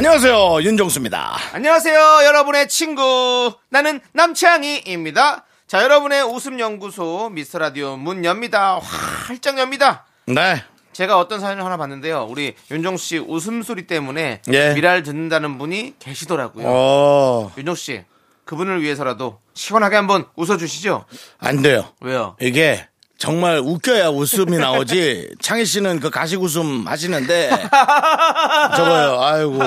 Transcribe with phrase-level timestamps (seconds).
[0.00, 1.36] 안녕하세요 윤정수입니다.
[1.52, 3.52] 안녕하세요, 여러분의 친구.
[3.68, 5.44] 나는 남창희입니다.
[5.66, 8.78] 자, 여러분의 웃음 연구소 미스터 라디오 문 엽니다.
[8.78, 10.06] 활짝 엽니다.
[10.24, 10.64] 네.
[10.94, 12.26] 제가 어떤 사연을 하나 봤는데요.
[12.30, 14.72] 우리 윤정수 씨 웃음소리 때문에 예.
[14.72, 16.64] 미라를 듣는다는 분이 계시더라고요.
[16.66, 18.04] 어, 윤정수 씨,
[18.46, 21.04] 그분을 위해서라도 시원하게 한번 웃어주시죠.
[21.40, 21.84] 안 돼요.
[22.00, 22.36] 왜요?
[22.40, 22.88] 이게
[23.20, 25.28] 정말 웃겨야 웃음이 나오지.
[25.42, 27.50] 창희 씨는 그 가식 웃음 하시는데
[28.76, 29.20] 저거요.
[29.20, 29.58] 아이고.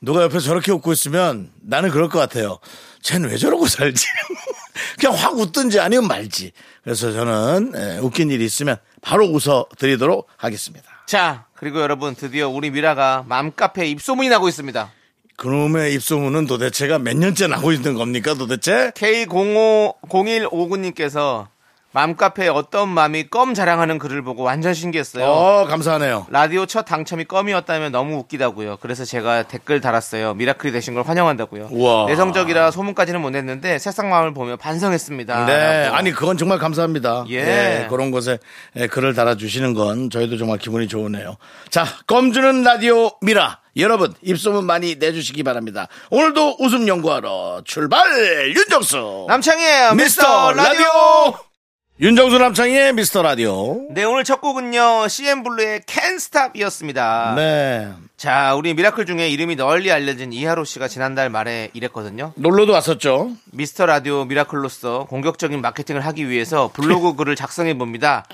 [0.00, 2.58] 누가 옆에 저렇게 웃고 있으면 나는 그럴 것 같아요.
[3.00, 4.06] 쟤는 왜 저러고 살지?
[4.98, 6.50] 그냥 확 웃든지 아니면 말지.
[6.82, 10.84] 그래서 저는 예, 웃긴 일이 있으면 바로 웃어 드리도록 하겠습니다.
[11.06, 14.90] 자, 그리고 여러분 드디어 우리 미라가 맘카페에 입소문이 나고 있습니다.
[15.36, 18.90] 그놈의 입소문은 도대체가 몇 년째 나고 있는 겁니까 도대체?
[18.96, 21.53] K050159님께서
[21.94, 25.24] 맘카페에 어떤 맘이 껌 자랑하는 글을 보고 완전 신기했어요.
[25.24, 26.26] 어, 감사하네요.
[26.28, 28.78] 라디오 첫 당첨이 껌이었다면 너무 웃기다고요.
[28.80, 30.34] 그래서 제가 댓글 달았어요.
[30.34, 31.68] 미라클이 되신 걸 환영한다고요.
[31.70, 32.06] 우와.
[32.06, 35.46] 내성적이라 소문까지는 못 냈는데 새싹 마음을 보며 반성했습니다.
[35.46, 35.84] 네.
[35.84, 35.96] 라고.
[35.96, 37.26] 아니, 그건 정말 감사합니다.
[37.30, 37.84] 예.
[37.84, 38.38] 예, 그런 곳에
[38.74, 41.36] 예, 글을 달아주시는 건 저희도 정말 기분이 좋으네요.
[41.70, 43.60] 자, 껌 주는 라디오 미라.
[43.76, 45.86] 여러분, 입소문 많이 내주시기 바랍니다.
[46.10, 48.02] 오늘도 웃음 연구하러 출발!
[48.48, 49.26] 윤정수!
[49.28, 51.53] 남창희의 미스터 라디오!
[52.00, 53.86] 윤정수 남창희의 미스터 라디오.
[53.90, 55.06] 네, 오늘 첫 곡은요.
[55.06, 57.34] CN블루의 Can't Stop이었습니다.
[57.36, 57.92] 네.
[58.16, 62.32] 자, 우리 미라클 중에 이름이 널리 알려진 이하로 씨가 지난달 말에 이랬거든요.
[62.34, 63.30] 놀러도 왔었죠.
[63.52, 68.24] 미스터 라디오 미라클로서 공격적인 마케팅을 하기 위해서 블로그 글을 작성해 봅니다.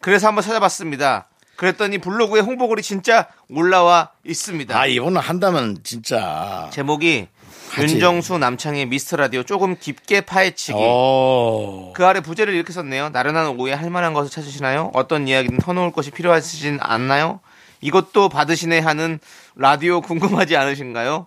[0.00, 1.28] 그래서 한번 찾아봤습니다.
[1.54, 4.76] 그랬더니 블로그에 홍보글이 진짜 올라와 있습니다.
[4.76, 6.68] 아, 이번은 한다면 진짜.
[6.72, 7.28] 제목이
[7.74, 7.94] 하지.
[7.94, 10.78] 윤정수 남창의 미스터 라디오 조금 깊게 파헤치기.
[10.80, 11.92] 어.
[11.94, 13.10] 그 아래 부제를 이렇게 썼네요.
[13.10, 14.90] 나른한 오후에 할 만한 것을 찾으시나요?
[14.94, 17.40] 어떤 이야기든 터놓을 것이 필요하시진 않나요?
[17.80, 19.18] 이것도 받으시네 하는
[19.56, 21.26] 라디오 궁금하지 않으신가요?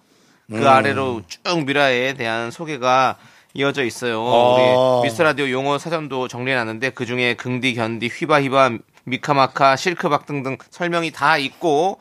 [0.49, 0.67] 그 음.
[0.67, 3.17] 아래로 쭉 미라에 대한 소개가
[3.53, 4.21] 이어져 있어요.
[4.21, 4.99] 어.
[5.01, 11.11] 우리 미스터 라디오 용어 사전도 정리해놨는데 그 중에 긍디, 견디, 휘바휘바, 미카마카, 실크박 등등 설명이
[11.11, 11.99] 다 있고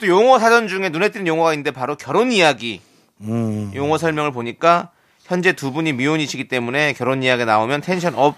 [0.00, 2.80] 또 용어 사전 중에 눈에 띄는 용어가 있는데 바로 결혼 이야기
[3.24, 3.72] 음.
[3.74, 4.90] 용어 설명을 보니까
[5.24, 8.36] 현재 두 분이 미혼이시기 때문에 결혼 이야기 나오면 텐션 up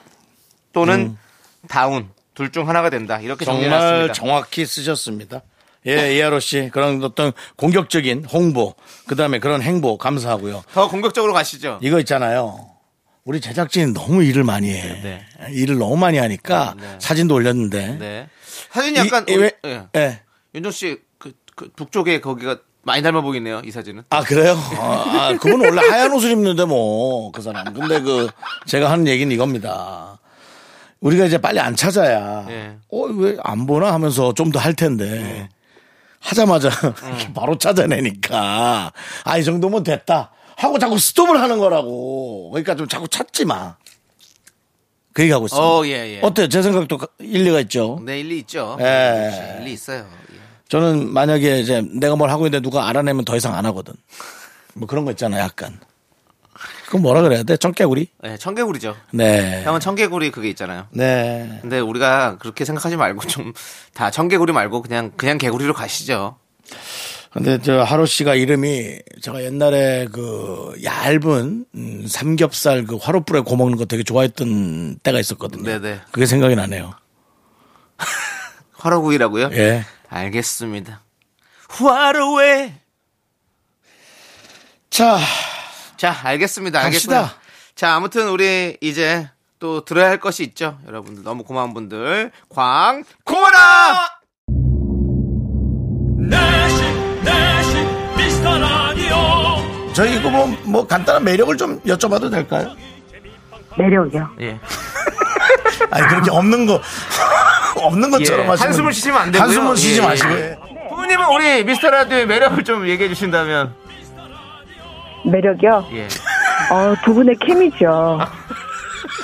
[0.72, 1.16] 또는
[1.69, 3.46] down 둘 중 하나가 된다 이렇게 음.
[3.46, 4.12] 정말.
[4.12, 5.42] 정확히 쓰셨습니다.
[5.86, 6.70] 예, 이하로 씨.
[6.72, 8.74] 그런 어떤 공격적인 홍보,
[9.06, 10.64] 그 다음에 그런 행보 감사하고요.
[10.72, 11.78] 더 공격적으로 가시죠.
[11.82, 12.70] 이거 있잖아요.
[13.24, 14.82] 우리 제작진이 너무 일을 많이 해.
[15.02, 15.26] 네.
[15.50, 17.96] 일을 너무 많이 하니까 사진도 올렸는데.
[17.98, 18.28] 네.
[18.70, 19.82] 사진이 약간 이- 이 왜- 우리- 예.
[19.96, 20.20] 예.
[20.54, 24.04] 윤정 씨 그, 그 북쪽에 거기가 많이 닮아 보이네요 이 사진은.
[24.10, 24.56] 아, 그래요?
[24.78, 27.72] 아, 아, 그분은 원래 하얀 옷을 입는데 뭐, 그 사람.
[27.72, 28.28] 근데 그,
[28.66, 30.18] 제가 하는 얘기는 이겁니다.
[31.00, 32.76] 우리가 이제 빨리 안 찾아야, 예.
[32.90, 35.48] 어, 왜 안 보나 하면서 좀 더 할 텐데,
[36.20, 36.70] 하자마자
[37.08, 38.92] 이렇게 바로 찾아내니까,
[39.24, 40.30] 아, 이 정도면 됐다.
[40.56, 42.50] 하고 자꾸 스톱을 하는 거라고.
[42.50, 43.76] 그러니까 좀 자꾸 찾지 마.
[45.12, 45.66] 그 얘기 하고 있습니다.
[45.66, 46.20] 어, 예, 예.
[46.22, 46.48] 어때요?
[46.48, 48.00] 제 생각도 일리가 있죠.
[48.04, 48.76] 네 일리 있죠.
[48.80, 49.58] 예.
[49.60, 50.06] 일리 있어요.
[50.64, 50.69] 예.
[50.69, 53.94] 저는 만약에 이제 내가 뭘 하고 있는데 누가 알아내면 더 이상 안 하거든.
[54.75, 55.78] 뭐 그런 거 있잖아요, 약간.
[56.86, 57.56] 그건 뭐라 그래야 돼?
[57.56, 58.08] 청개구리?
[58.22, 58.97] 네, 청개구리죠.
[59.12, 59.62] 네.
[59.64, 60.86] 형은 청개구리 그게 있잖아요.
[60.91, 61.58] 네.
[61.62, 63.52] 근데 우리가 그렇게 생각하지 말고 좀
[63.94, 66.36] 다 청개구리 말고 그냥 그냥 개구리로 가시죠.
[67.32, 73.76] 근데 저 하루 씨가 이름이 제가 옛날에 그 얇은 음, 삼겹살 그 화로불에 구워 먹는
[73.76, 75.64] 거 되게 좋아했던 때가 있었거든요.
[75.64, 76.00] 네네.
[76.12, 76.92] 그게 생각이 나네요.
[78.84, 79.48] 화로구이라고요?
[79.52, 79.84] 예.
[80.10, 81.00] 알겠습니다.
[81.69, 82.75] 화로에
[84.90, 85.19] 자,
[85.96, 86.81] 자, 알겠습니다.
[86.82, 87.16] 갑시다.
[87.16, 87.42] 알겠습니다.
[87.75, 89.28] 자, 아무튼 우리 이제
[89.58, 90.78] 또 들어야 할 것이 있죠.
[90.86, 92.31] 여러분들 너무 고마운 분들.
[92.50, 94.08] 광 고마라!
[98.16, 102.76] 미스터 라디오 저희 이거 뭐, 뭐 간단한 매력을 좀 여쭤봐도 될까요?
[103.78, 104.30] 매력이요.
[104.42, 104.60] 예.
[105.90, 106.80] 아니 그렇게 없는 거
[107.84, 109.42] 없는 것처럼 예, 하시면 한숨을 쉬시면 안 되고요.
[109.44, 110.56] 한숨을 쉬지 예, 마시고 예.
[110.88, 113.75] 부모님은 우리 미스터 라디오의 매력을 좀 얘기해 주신다면.
[115.25, 115.86] 매력이요?
[115.92, 116.08] 예.
[116.70, 118.20] 어, 두 분의 케미죠.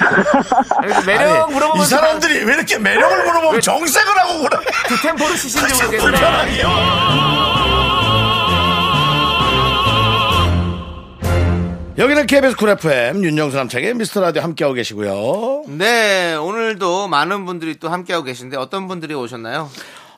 [0.80, 4.60] 그래서 매력 물어보면 이 사람들이 왜 이렇게 매력을 물어보면 정색을 하고 그래?
[4.88, 5.98] 두 템포를 치신지 모르겠네.
[5.98, 6.62] 불편하게.
[12.00, 15.64] 여기는 KBS 쿨 FM 윤정수 남창희의 미스터 라디오 함께하고 계시고요.
[15.68, 19.68] 네, 오늘도 많은 분들이 또 함께하고 계신데 어떤 분들이 오셨나요?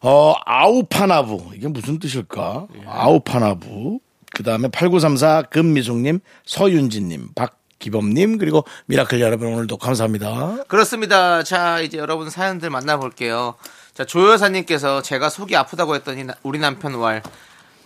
[0.00, 1.50] 어, 아우파나부.
[1.56, 2.68] 이게 무슨 뜻일까?
[2.86, 3.98] 아우파나부.
[4.32, 10.58] 그 다음에 8934 금미숙님, 서윤진님, 박기범님, 그리고 미라클 여러분 오늘도 감사합니다.
[10.68, 11.42] 그렇습니다.
[11.42, 13.56] 자, 이제 여러분 사연들 만나볼게요.
[13.94, 17.22] 자, 조여사님께서 제가 속이 아프다고 했더니 나- 우리 남편 왈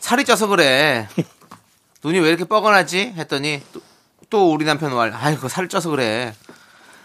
[0.00, 1.08] 살이 쪄서 그래.
[2.04, 3.14] 눈이 왜 이렇게 뻐근하지?
[3.16, 3.80] 했더니 또,
[4.30, 6.34] 또 우리 남편 왈 아이고 살이 쪄서 그래.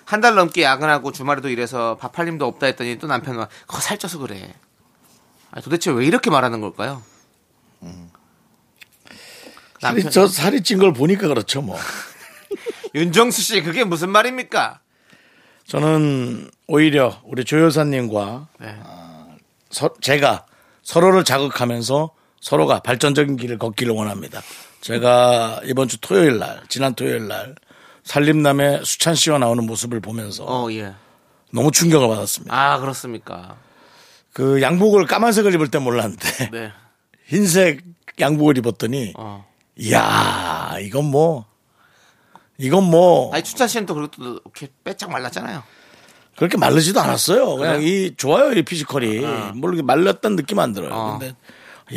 [0.05, 3.79] 한 달 넘게 야근하고 주말에도 일해서 밥 할 힘도 없다 했더니 또 남편 왈 그거
[3.79, 4.53] 살쪄서 그래.
[5.51, 7.01] 아, 도대체 왜 이렇게 말하는 걸까요?
[9.79, 11.77] 살이, 남편- 저 살이 찐 걸 보니까 그렇죠, 뭐.
[12.93, 14.79] 윤정수 씨 그게 무슨 말입니까?
[15.67, 18.79] 저는 오히려 우리 조 여사님과 네.
[19.69, 20.45] 서- 제가
[20.83, 22.11] 서로를 자극하면서
[22.41, 24.41] 서로가 발전적인 길을 걷기를 원합니다.
[24.81, 27.55] 제가 이번 주 토요일 날, 지난 토요일 날,
[28.03, 30.93] 살림남의 수찬 씨와 나오는 모습을 보면서 어, 예.
[31.53, 32.53] 너무 충격을 받았습니다.
[32.53, 33.57] 아, 그렇습니까?
[34.33, 36.71] 그 양복을 까만색을 입을 때 몰랐는데 네.
[37.25, 37.83] 흰색
[38.19, 39.45] 양복을 입었더니 어.
[39.77, 41.45] 이야 이건 뭐
[42.57, 45.63] 이건 뭐 아니, 추찬 씨는 또또 이렇게 빼짝 말랐잖아요.
[46.37, 47.55] 그렇게 마르지도 않았어요.
[47.55, 47.87] 그냥 그래요?
[47.87, 49.19] 이 좋아요 이 피지컬이
[49.55, 50.91] 뭘 이렇게 말랐다는 느낌 안 들어요.
[50.93, 51.17] 어.
[51.19, 51.35] 근데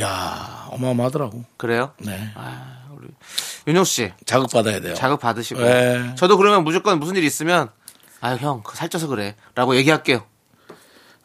[0.01, 1.45] 야 어마어마하더라고.
[1.57, 1.93] 그래요?
[1.99, 3.09] 네 아, 우리
[3.67, 4.95] 윤정수 씨 자극 받아야 돼요.
[4.95, 6.15] 자극 받으시고 네.
[6.17, 7.71] 저도 그러면 무조건 무슨 일 있으면
[8.21, 10.25] 아유 형 그거 살쪄서 그래라고 얘기할게요.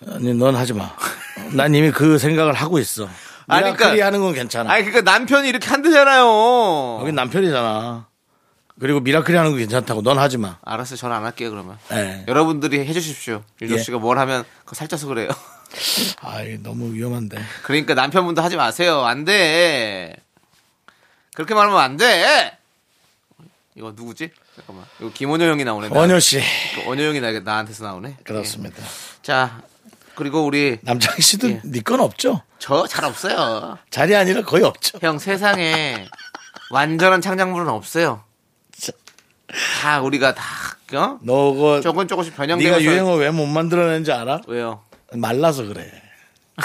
[0.07, 0.91] 아니 넌 하지 마.
[1.53, 3.07] 난 이미 그 생각을 하고 있어.
[3.47, 4.71] 아니, 그러니까- 하는 건 괜찮아.
[4.71, 6.99] 아니 그러니까 남편이 이렇게 한대잖아요.
[7.01, 8.07] 여긴 남편이잖아.
[8.79, 10.57] 그리고 미라클이 하는 거 괜찮다고 넌 하지 마.
[10.63, 10.95] 알았어요.
[10.95, 11.77] 저는 안 할게요 그러면.
[11.89, 12.23] 네.
[12.27, 13.43] 여러분들이 해 주십시오.
[13.61, 13.83] 윤정수 예.
[13.83, 15.29] 씨가 뭘 하면 그거 살쪄서 그래요.
[16.21, 17.37] 아이 너무 위험한데.
[17.63, 19.01] 그러니까 남편분도 하지 마세요.
[19.05, 20.15] 안 돼.
[21.35, 22.57] 그렇게 말하면 안 돼.
[23.75, 24.31] 이거 누구지?
[24.55, 24.85] 잠깐만.
[24.99, 25.89] 이거 김원효 형이 나오네.
[25.89, 28.17] 나- 원효 씨그 원효 형이 나, 나한테서 나오네.
[28.23, 28.77] 그렇습니다.
[28.81, 28.87] 예.
[29.21, 29.61] 자,
[30.15, 31.61] 그리고 우리 남창희 씨도 예.
[31.63, 32.41] 네건 없죠?
[32.57, 33.77] 저 잘 없어요.
[33.89, 34.99] 자리 아니라 거의 없죠.
[35.01, 36.07] 형 세상에
[36.71, 38.23] 완전한 창작물은 없어요.
[39.81, 40.43] 다 우리가 다
[40.93, 41.17] 어?
[41.21, 44.41] 너그 조금 조금씩 네가 변형되면서 유행어 왜 못 만들어낸지 알아?
[44.47, 44.83] 왜요?
[45.13, 45.89] 말라서 그래.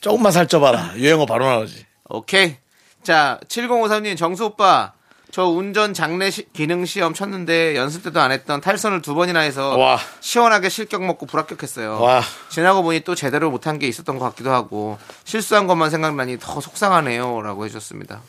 [0.00, 0.94] 조금만 살쪄봐라.
[0.96, 1.86] 유행어 바로 나오지.
[2.10, 2.56] 오케이.
[3.02, 4.92] 자, 7053님 정수 오빠
[5.30, 9.76] 저 운전 장례 시- 기능 시험 쳤는데 연습 때도 안 했던 탈선을 두 번이나 해서
[9.76, 9.98] 와.
[10.20, 12.00] 시원하게 실격 먹고 불합격했어요.
[12.00, 12.22] 와.
[12.50, 17.64] 지나고 보니 또 제대로 못한 게 있었던 것 같기도 하고 실수한 것만 생각나니 더 속상하네요라고
[17.64, 18.20] 해주셨습니다.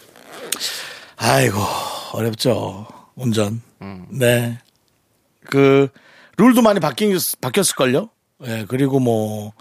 [1.18, 1.60] 아이고
[2.14, 2.88] 어렵죠.
[3.16, 3.62] 운전.
[3.82, 4.08] 음.
[4.10, 4.60] 네.
[5.50, 5.90] 그
[6.38, 8.10] 룰도 많이 바뀐 바뀌었을걸요.
[8.46, 9.54] 예, 그리고 뭐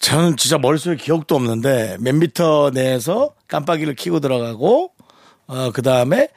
[0.00, 4.92] 저는 진짜 머릿속에 기억도 없는데 몇 미터 내에서 깜빡이를 켜고 들어가고
[5.46, 6.28] 어 그 다음에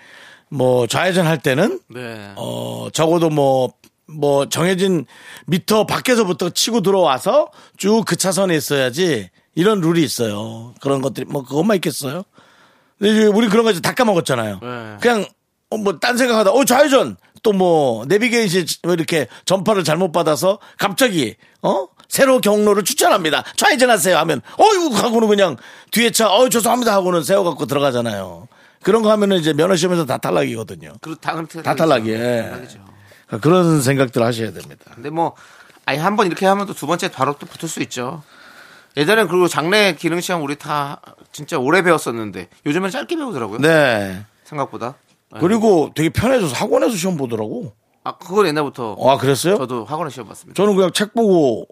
[0.50, 2.32] 뭐 좌회전 할 때는 네.
[2.36, 3.74] 어, 적어도 뭐,
[4.06, 5.06] 뭐, 정해진
[5.46, 10.74] 미터 밖에서부터 치고 들어와서 쭉 그 차선에 있어야지 이런 룰이 있어요.
[10.82, 12.24] 그런 것들이, 뭐, 그것만 있겠어요?
[12.98, 14.60] 근데 우리 그런 거 이제 다 까먹었잖아요.
[14.62, 14.98] 네.
[15.02, 15.26] 그냥,
[15.70, 17.18] 어, 뭐, 딴 생각하다, 어, 좌회전!
[17.44, 21.88] 또 뭐, 내비게이션 뭐 이렇게 전파를 잘못 받아서 갑자기, 어?
[22.10, 23.44] 새로 경로를 추천합니다.
[23.58, 25.58] 좌회전하세요 하면, 어이구, 하고는 그냥
[25.92, 28.48] 뒤에 차, 어, 죄송합니다 하고는 세워 갖고 들어가잖아요.
[28.84, 30.94] 그런 거 하면은 이제 면허 시험에서 다 탈락이거든요.
[31.02, 32.44] 그 다, 그렇게 다 탈락이에요.
[32.52, 32.80] 탈락이죠.
[33.42, 34.86] 그런 생각들 하셔야 됩니다.
[34.96, 35.36] 근데 뭐
[35.86, 38.24] 아니 한 번 이렇게 하면 또 두 번째 바로 또 붙을 수 있죠.
[38.96, 41.02] 예전엔 그리고 장래 기능 시험 우리 다
[41.34, 43.60] 진짜 오래 배웠었는데 요즘엔 짧게 배우더라고요.
[43.60, 44.24] 네.
[44.46, 44.96] 생각보다.
[45.40, 47.74] 그리고 되게 편해져서 학원에서 시험 보더라고.
[48.04, 49.58] 아 그건 옛날부터 아, 그랬어요?
[49.58, 50.56] 저도 학원에 시험 봤습니다.
[50.62, 51.68] 저는 그냥 책 보고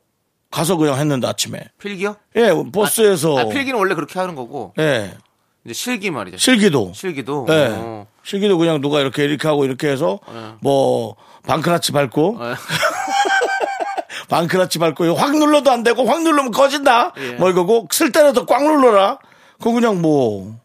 [0.52, 1.70] 가서 그냥 했는데 아침에.
[1.80, 2.18] 필기요?
[2.36, 3.38] 예, 버스에서.
[3.40, 5.16] 아, 필기는 원래 그렇게 하는 거고 예.
[5.64, 6.38] 이제 실기 말이죠.
[6.38, 6.92] 실기도.
[6.94, 7.46] 실기도.
[7.50, 7.70] 예.
[7.72, 8.08] 어.
[8.24, 10.20] 실기도 그냥 누가 이렇게 이렇게 하고 이렇게 해서
[10.60, 12.56] 뭐 방크라치 밟고 예.
[14.30, 17.14] 방크라치 밟고 이거 확 눌러도 안 되고 확 누르면 꺼진다.
[17.18, 17.32] 예.
[17.34, 19.20] 뭐 이거고 쓸 때라도 꽉 눌러라.
[19.60, 20.56] 그거 그냥 뭐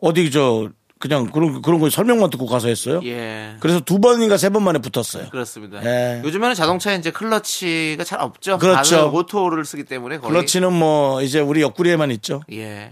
[0.00, 0.68] 어디 저
[1.00, 3.00] 그냥 그런 그런 거 설명만 듣고 가서 했어요.
[3.04, 3.56] 예.
[3.58, 5.30] 그래서 두 번인가 세 번 만에 붙었어요.
[5.30, 5.82] 그렇습니다.
[5.84, 6.20] 예.
[6.22, 8.58] 요즘에는 자동차에 이제 클러치가 잘 없죠.
[8.58, 9.10] 그렇죠.
[9.12, 12.42] 오토를 쓰기 때문에 거의 클러치는 뭐 이제 우리 옆구리에만 있죠.
[12.52, 12.90] 예.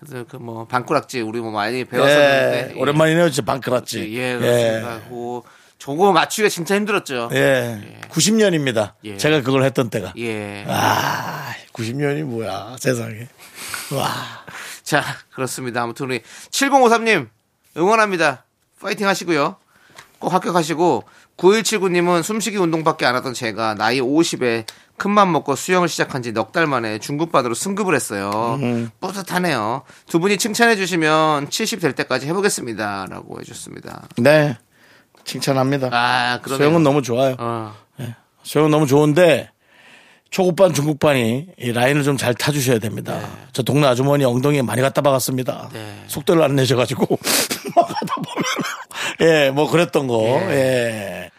[0.00, 4.10] 그래서 그 뭐 방꾸락지 우리 뭐 많이 배웠었는데 예, 오랜만이네요, 진짜 방크라치.
[4.16, 5.00] 예, 그렇습니다.
[5.10, 5.42] 그
[5.78, 7.28] 저거 맞추기가 진짜 힘들었죠.
[7.34, 7.98] 예.
[8.10, 8.94] 90년입니다.
[9.04, 9.16] 예.
[9.18, 10.14] 제가 그걸 했던 때가.
[10.16, 10.64] 예.
[10.66, 13.28] 아, 90년이 뭐야, 세상에.
[13.92, 14.08] 와.
[14.82, 15.82] 자, 그렇습니다.
[15.82, 17.28] 아무튼 우리 7053님
[17.76, 18.44] 응원합니다.
[18.80, 19.56] 파이팅 하시고요.
[20.18, 21.04] 꼭 합격하시고
[21.36, 24.64] 9179님은 숨쉬기 운동밖에 안 하던 제가 나이 50에
[24.98, 28.58] 큰맘 먹고 수영을 시작한 지 넉 달 만에 중급반으로 승급을 했어요.
[29.00, 29.82] 뿌듯하네요.
[30.06, 33.06] 두 분이 칭찬해 주시면 70 될 때까지 해보겠습니다.
[33.08, 34.02] 라고 해줬습니다.
[34.18, 34.58] 네.
[35.24, 35.88] 칭찬합니다.
[35.92, 36.66] 아, 그러네요.
[36.68, 37.36] 수영은 너무 좋아요.
[37.38, 37.74] 어,
[38.42, 39.50] 수영은 너무 좋은데
[40.30, 43.20] 초급반, 중급반이 이 라인을 좀 잘 타주셔야 됩니다.
[43.52, 45.70] 저 동네 아주머니 엉덩이에 많이 갖다 박았습니다.
[45.72, 46.04] 네.
[46.08, 47.18] 속도를 안 내셔가지고
[47.80, 48.44] 막 하다 보면
[49.20, 50.20] 예, 뭐 그랬던 거.
[50.50, 51.30] 예.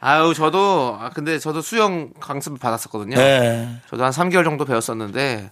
[0.00, 3.16] 아유, 저도, 아, 근데 저도 수영 강습을 받았었거든요.
[3.18, 3.68] 예.
[3.90, 5.50] 저도 한 3개월 정도 배웠었는데,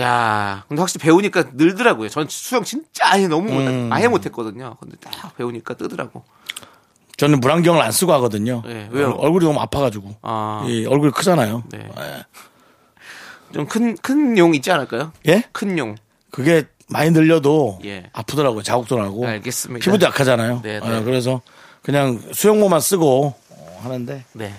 [0.00, 2.08] 야 근데 확실히 배우니까 늘더라고요.
[2.08, 3.90] 전 수영 진짜 아예 너무 못, 음.
[3.92, 4.76] 아예 못했거든요.
[4.80, 6.24] 근데 딱 배우니까 뜨더라고.
[7.16, 8.62] 저는 물안경을 안 쓰고 하거든요.
[8.64, 9.10] 네, 왜요?
[9.10, 10.16] 얼- 얼굴이 너무 아파가지고.
[10.22, 10.64] 아.
[10.68, 11.64] 이 얼굴이 크잖아요.
[11.70, 11.88] 네.
[13.52, 15.12] 좀 큰, 큰 용 있지 않을까요?
[15.26, 15.42] 예?
[15.52, 15.96] 큰 용.
[16.30, 18.04] 그게 많이 늘려도 예.
[18.12, 18.62] 아프더라고요.
[18.62, 19.26] 자국도 나고.
[19.26, 19.84] 알겠습니다.
[19.84, 20.60] 피부도 약하잖아요.
[20.62, 21.02] 네, 어, 네.
[21.04, 21.42] 그래서
[21.82, 24.52] 그냥 수영모만 쓰고 어, 하는데 네.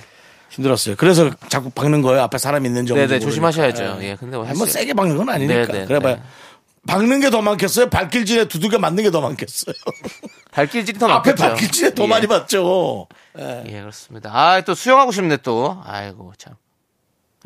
[0.51, 0.95] 힘들었어요.
[0.97, 2.21] 그래서 자꾸 박는 거예요.
[2.23, 3.83] 앞에 사람 있는지 네네, 없는지 조심하셔야죠.
[3.83, 4.03] 모르니까.
[4.05, 5.65] 예, 근데 뭐 아니, 뭐 사실- 세게 박는 건 아니니까.
[5.71, 6.15] 네, 네, 그래봐요.
[6.15, 6.21] 네.
[6.87, 7.89] 박는 게 더 많겠어요?
[7.89, 9.75] 발길질에 두들겨 맞는 게 더 많겠어요?
[10.51, 11.43] 발길질이 더 앞에 많겠죠.
[11.49, 12.07] 발길질에 더 예.
[12.07, 13.07] 많이 맞죠.
[13.37, 14.31] 예, 그렇습니다.
[14.33, 15.79] 아, 또 수영하고 싶네, 또.
[15.85, 16.53] 아이고, 참.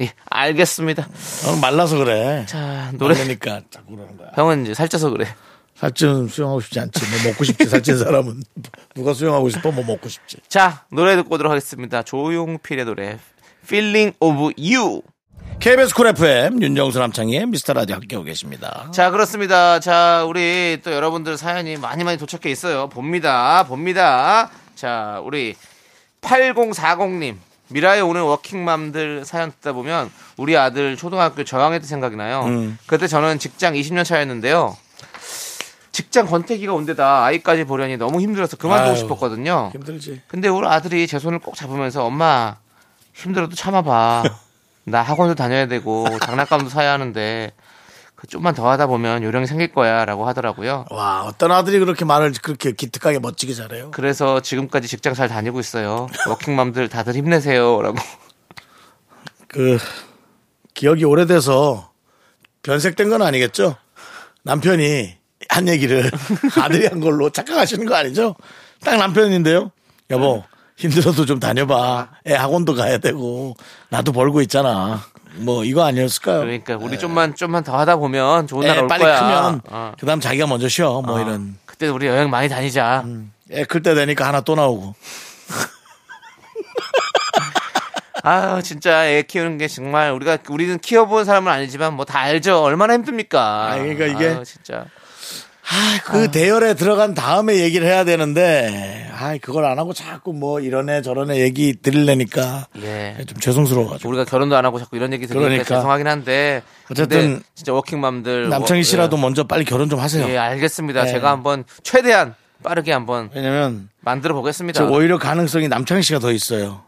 [0.02, 1.04] 예, 알겠습니다.
[1.48, 2.46] 어, 말라서 그래.
[2.48, 3.14] 자, 노래.
[3.16, 4.30] 말르니까 자꾸 그러는 거야.
[4.36, 5.28] 형은 이제 살쪄서 그래.
[5.76, 7.02] 살찌는 수영하고 싶지 않지.
[7.24, 7.66] 뭐 먹고 싶지.
[7.66, 8.44] 살찐 사람은
[8.96, 9.72] 누가 수영하고 싶어?
[9.72, 10.38] 뭐 먹고 싶지.
[10.48, 12.02] 자, 노래 듣고 오도록 하겠습니다.
[12.04, 13.20] 조용필의 노래.
[13.66, 15.02] Feeling of You.
[15.60, 18.90] KBS 쿨 FM 윤정수 남창희의 미스터 라디오 함께하고 계십니다.
[18.92, 19.80] 자, 그렇습니다.
[19.80, 22.90] 자, 우리 또 여러분들 사연이 많이 많이 도착해 있어요.
[22.90, 23.64] 봅니다.
[23.68, 24.50] 봅니다.
[24.76, 25.56] 자, 우리
[26.22, 27.36] 8040님.
[27.74, 32.44] 미라에 오는 워킹맘들 사연 듣다 보면 우리 아들 초등학교 저학년 때 생각이 나요.
[32.46, 32.78] 음.
[32.86, 34.78] 그때 저는 직장 20년 차였는데요.
[35.92, 38.98] 직장 권태기가 온 데다 아이까지 보려니 너무 힘들어서 그만두고 아유.
[38.98, 39.72] 싶었거든요.
[39.74, 40.22] 힘들지.
[40.28, 42.58] 근데 우리 아들이 제 손을 꼭 잡으면서 엄마
[43.14, 44.24] 힘들어도 참아봐.
[44.86, 47.52] 나 학원도 다녀야 되고 장난감도 사야 하는데
[48.24, 50.86] 그 좀만 더 하다 보면 요령이 생길 거야라고 하더라고요.
[50.92, 53.92] 와, 어떤 아들이 그렇게 말을 그렇게 기특하게 멋지게 잘해요?
[53.92, 56.08] 그래서 지금까지 직장 잘 다니고 있어요.
[56.30, 57.98] 워킹맘들 다들 힘내세요라고.
[59.50, 59.78] 그,
[60.74, 61.92] 기억이 오래돼서
[62.62, 63.76] 변색된 건 아니겠죠?
[64.44, 65.16] 남편이
[65.50, 66.10] 한 얘기를
[66.62, 68.36] 아들이 한 걸로 착각하시는 거 아니죠?
[68.86, 69.70] 딱 남편인데요?
[70.12, 70.46] 여보,
[70.78, 72.12] 힘들어도 좀 다녀봐.
[72.28, 73.58] 애 학원도 가야 되고,
[73.90, 75.02] 나도 벌고 있잖아.
[75.36, 76.40] 뭐, 이거 아니었을까요?
[76.40, 79.20] 그러니까 우리 좀만 좀만 더 하다 보면 좋은 날애올 빨리 거야.
[79.20, 79.94] 크면, 어.
[80.00, 81.02] 그 다음 자기가 먼저 쉬어.
[81.02, 81.22] 뭐 어.
[81.22, 81.58] 이런.
[81.66, 83.06] 그때 우리 여행 많이 다니자.
[83.52, 84.94] 애클 때 되니까 하나 또 나오고.
[88.26, 92.62] 아 진짜 애 키우는 게 정말 우리가 우리는 키워본 사람은 아니지만 뭐 다 알죠.
[92.64, 93.72] 얼마나 힘듭니까.
[93.72, 94.86] 아, 그러니까 이게 아유, 진짜.
[95.70, 100.90] 아, 그 대열에 들어간 다음에 얘기를 해야 되는데, 아, 그걸 안 하고 자꾸 뭐 이런
[100.90, 103.16] 애 저런 애 얘기 드리려니까 예.
[103.26, 104.10] 좀 죄송스러워가지고.
[104.10, 105.64] 우리가 결혼도 안 하고 자꾸 이런 얘기 들으니까 그러니까.
[105.76, 110.28] 죄송하긴 한데 어쨌든 진짜 워킹맘들 남창희 워- 씨라도 먼저 빨리 결혼 좀 하세요.
[110.28, 111.06] 예, 예, 알겠습니다.
[111.06, 111.12] 네.
[111.14, 114.78] 제가 한번 최대한 빠르게 한번 왜냐면 만들어 보겠습니다.
[114.78, 116.84] 저 오히려 가능성이 남창희 씨가 더 있어요.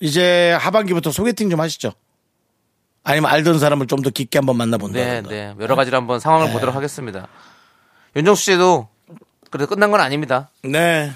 [0.00, 1.92] 이제 하반기부터 소개팅 좀 하시죠.
[3.04, 4.98] 아니면 알던 사람을 좀 더 깊게 한번 만나본다.
[4.98, 5.54] 네, 네.
[5.60, 7.26] 여러 가지로 한번 상황을 보도록 하겠습니다.
[8.18, 8.88] 윤정수 씨도
[9.50, 10.50] 그래도 끝난 건 아닙니다.
[10.64, 11.12] 네.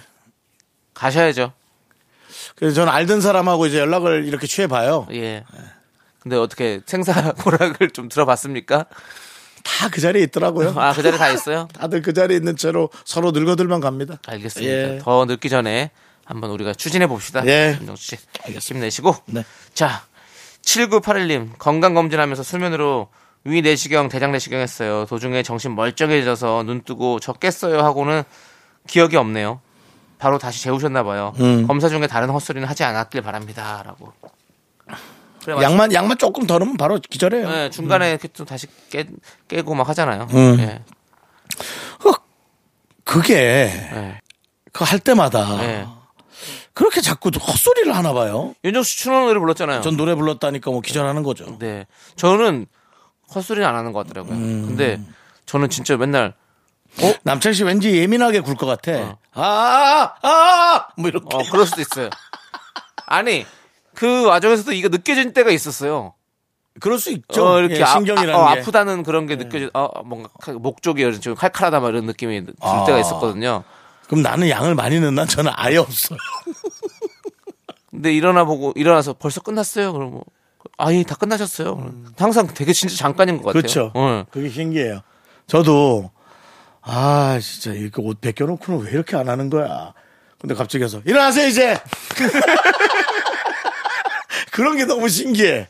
[0.94, 1.52] 가셔야죠.
[2.54, 5.08] 그래서 저는 알던 사람하고 이제 연락을 이렇게 취해봐요.
[5.12, 5.44] 예.
[6.20, 8.86] 근데 어떻게 생사 고락을 좀 들어봤습니까?
[9.64, 10.74] 다 그 자리에 있더라고요.
[10.76, 11.68] 아, 그 자리에 다 있어요?
[11.74, 14.18] 다들 그 자리에 있는 채로 서로 늙어들만 갑니다.
[14.26, 14.72] 알겠습니다.
[14.72, 14.98] 예.
[15.02, 15.90] 더 늦기 전에
[16.24, 17.44] 한번 우리가 추진해 봅시다.
[17.46, 17.76] 예.
[17.80, 18.18] 윤정수 씨.
[18.74, 19.16] 힘내시고.
[19.26, 19.44] 네.
[19.74, 20.04] 자,
[20.64, 23.08] 7981님 건강검진하면서 수면으로
[23.44, 25.04] 위 내시경, 대장 내시경 했어요.
[25.08, 28.22] 도중에 정신 멀쩡해져서 눈 뜨고 저 깼어요 하고는
[28.86, 29.60] 기억이 없네요.
[30.18, 31.32] 바로 다시 재우셨나 봐요.
[31.40, 31.66] 음.
[31.66, 34.12] 검사 중에 다른 헛소리는 하지 않았길 바랍니다라고.
[35.44, 37.50] 그래, 맞- 양만 양만 조금 더 넣으면 바로 기절해요.
[37.50, 39.06] 네, 중간에 이렇게 또 다시 깨,
[39.48, 40.28] 깨고 막 하잖아요.
[40.32, 40.56] 음.
[40.60, 40.82] 예.
[43.04, 44.20] 그게 예.
[44.72, 45.86] 그할 때마다 예.
[46.72, 48.54] 그렇게 자꾸 헛소리를 하나 봐요.
[48.64, 49.82] 윤정수 씨 춘원 노래 불렀잖아요.
[49.82, 51.58] 전 노래 불렀다니까 뭐 기절하는 거죠.
[51.58, 51.86] 네.
[52.16, 52.66] 저는
[53.34, 54.34] 헛소리는 안 하는 것 같더라고요.
[54.34, 54.64] 음.
[54.68, 55.00] 근데
[55.46, 56.34] 저는 진짜 맨날
[57.24, 58.92] 남창 씨 왠지 예민하게 굴 것 같아.
[58.98, 59.18] 어.
[59.34, 61.26] 아, 아, 아, 뭐 이렇게.
[61.34, 62.10] 어, 그럴 수도 있어요.
[63.06, 63.46] 아니,
[63.94, 66.14] 그 와중에서도 이거 느껴진 때가 있었어요.
[66.80, 67.46] 그럴 수 있죠.
[67.46, 68.60] 어, 이렇게 예, 아, 신경이라는 아, 어, 게.
[68.60, 72.54] 아프다는 그런 게 느껴지, 어, 뭔가 칼- 목 쪽이 좀 칼칼하다 막 이런 느낌이 들
[72.60, 72.84] 아.
[72.86, 73.62] 때가 있었거든요.
[74.06, 75.26] 그럼 나는 양을 많이 넣나?
[75.26, 76.18] 저는 아예 없어요.
[77.90, 79.92] 근데 일어나 보고, 일어나서 벌써 끝났어요.
[79.92, 80.20] 그러면,
[80.78, 81.92] 아예 다 끝나셨어요.
[82.16, 83.58] 항상 되게 진짜 잠깐인 것 같아요.
[83.58, 83.62] 음.
[83.62, 83.90] 그렇죠.
[83.94, 84.24] 어.
[84.30, 85.00] 그게 신기해요.
[85.46, 86.10] 저도
[86.80, 89.92] 아 진짜 이렇게 옷 벗겨놓고는 왜 이렇게 안 하는 거야.
[90.40, 91.78] 근데 갑자기 해서 일어나세요 이제.
[94.52, 95.68] 그런 게 너무 신기해.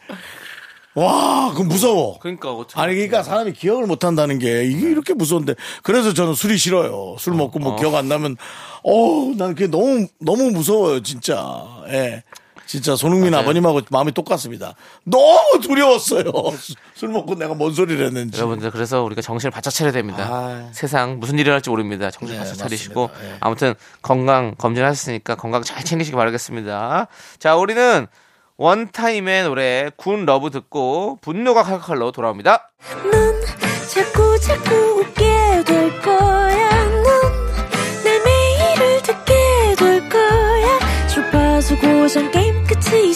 [0.95, 2.19] 와, 그건 무서워.
[2.19, 6.59] 그러니까 어떻게 아니 그러니까 사람이 기억을 못 한다는 게 이게 이렇게 무서운데 그래서 저는 술이
[6.59, 7.17] 싫어요.
[7.19, 8.37] 술 먹고 뭐 기억 안 나면
[8.83, 11.67] 어우 난 그게 너무 너무 무서워요 진짜.
[11.89, 12.23] 예.
[12.67, 13.43] 진짜 손흥민 맞아요.
[13.45, 14.75] 아버님하고 마음이 똑같습니다.
[15.05, 16.25] 너무 두려웠어요.
[16.59, 18.39] 술- 술 먹고 내가 뭔 소리를 했는지.
[18.39, 20.27] 여러분들 그래서 우리가 정신을 바짝 차려야 됩니다.
[20.31, 20.69] 아.
[20.73, 22.11] 세상 무슨 일이 날지 모릅니다.
[22.11, 22.57] 정신 네, 바짝.
[22.57, 23.37] 차리시고 예.
[23.41, 27.09] 아무튼 건강 검진하셨으니까 건강 잘 챙기시기 바라겠습니다.
[27.39, 28.07] 자, 우리는
[28.59, 32.71] 원타임의 노래 Good Love 듣고 분노가 칼칼로 돌아옵니다.
[33.11, 33.41] 넌
[33.89, 35.05] 자꾸 자꾸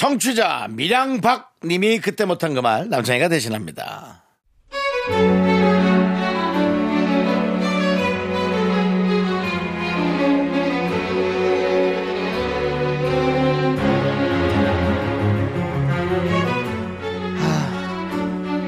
[0.00, 4.24] 청취자 밀양박 님이 그때 못한 그 말 남창희가 대신합니다.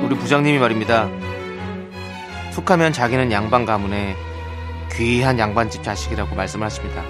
[0.04, 1.08] 우리 부장님이 말입니다.
[2.52, 4.14] 툭하면 자기는 양반 가문의
[4.92, 7.02] 귀한 양반집 자식이라고 말씀을 하십니다.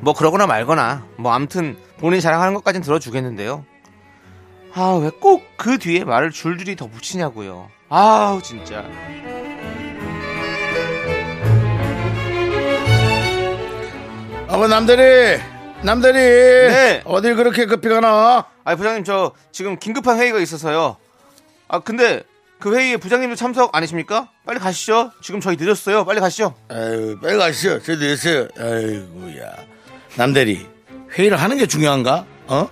[0.00, 3.64] 뭐 그러거나 말거나 뭐 암튼 본인 자랑하는 것까진 들어주겠는데요.
[4.74, 7.68] 아 왜 꼭 그 뒤에 말을 줄줄이 더 붙이냐고요.
[7.88, 8.84] 아우 진짜.
[14.48, 15.40] 아버 남들이
[15.82, 17.02] 남들이 네.
[17.04, 18.44] 어딜 그렇게 급히 가나?
[18.64, 20.96] 아 부장님 저 지금 긴급한 회의가 있어서요.
[21.68, 22.22] 아 근데
[22.58, 24.28] 그 회의에 부장님도 참석 아니십니까?
[24.44, 25.12] 빨리 가시죠.
[25.22, 26.04] 지금 저희 늦었어요.
[26.04, 26.54] 빨리 가시죠.
[26.68, 27.80] 아유 빨리 가시죠.
[27.82, 28.48] 저도 있어요.
[28.58, 29.69] 아이고야
[30.16, 30.66] 남들이
[31.12, 32.24] 회의를 하는 게 중요한가?
[32.46, 32.68] 어?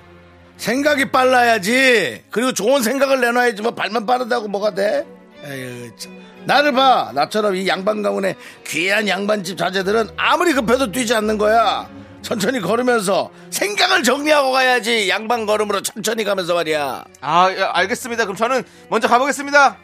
[0.56, 2.24] 생각이 빨라야지.
[2.30, 5.06] 그리고 좋은 생각을 내놔야지 뭐 발만 빠르다고 뭐가 돼?
[5.44, 6.18] 에휴, 참.
[6.44, 7.12] 나를 봐.
[7.14, 8.34] 나처럼 이 양반 가문의
[8.66, 11.88] 귀한 양반집 자제들은 아무리 급해도 뛰지 않는 거야.
[12.22, 15.08] 천천히 걸으면서 생각을 정리하고 가야지.
[15.08, 17.04] 양반 걸음으로 천천히 가면서 말이야.
[17.20, 18.24] 아 예, 알겠습니다.
[18.24, 19.76] 그럼 저는 먼저 가보겠습니다.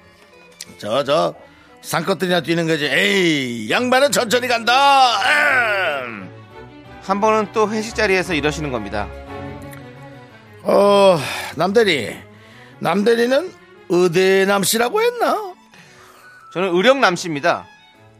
[0.79, 1.35] 저, 저,
[1.83, 2.87] 산것들이나 뛰는 거지.
[2.87, 5.21] 에이, 양반은 천천히 간다.
[6.05, 6.34] 음.
[7.05, 9.09] 한 번은 또 회식 자리에서 이러시는 겁니다.
[10.63, 11.19] 어,
[11.57, 12.15] 남대리.
[12.79, 13.53] 남대리는
[13.91, 15.55] 의대남 씨라고 했나?
[16.53, 17.67] 저는 의령남 씨입니다.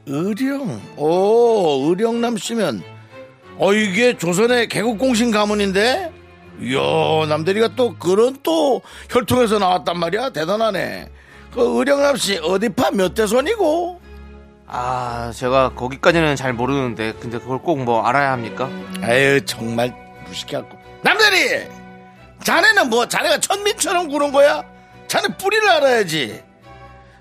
[0.07, 0.81] 의령.
[0.97, 2.83] 오, 의령남 씨면,
[3.57, 6.13] 어, 이게 조선의 개국공신 가문인데?
[6.61, 10.31] 이야, 남대리가 또 그런 또 혈통에서 나왔단 말이야?
[10.31, 11.09] 대단하네.
[11.53, 14.01] 그 의령남 씨 어디 파 몇 대손이고?
[14.77, 18.69] 아 제가 거기까지는 잘 모르는데 근데 그걸 꼭 뭐 알아야 합니까?
[19.03, 19.95] 아유, 정말
[20.27, 20.77] 무식해갖고.
[21.03, 21.69] 남대리!
[22.43, 24.65] 자네는 뭐, 자네가 천민처럼 구는 거야?
[25.07, 26.43] 자네 뿌리를 알아야지.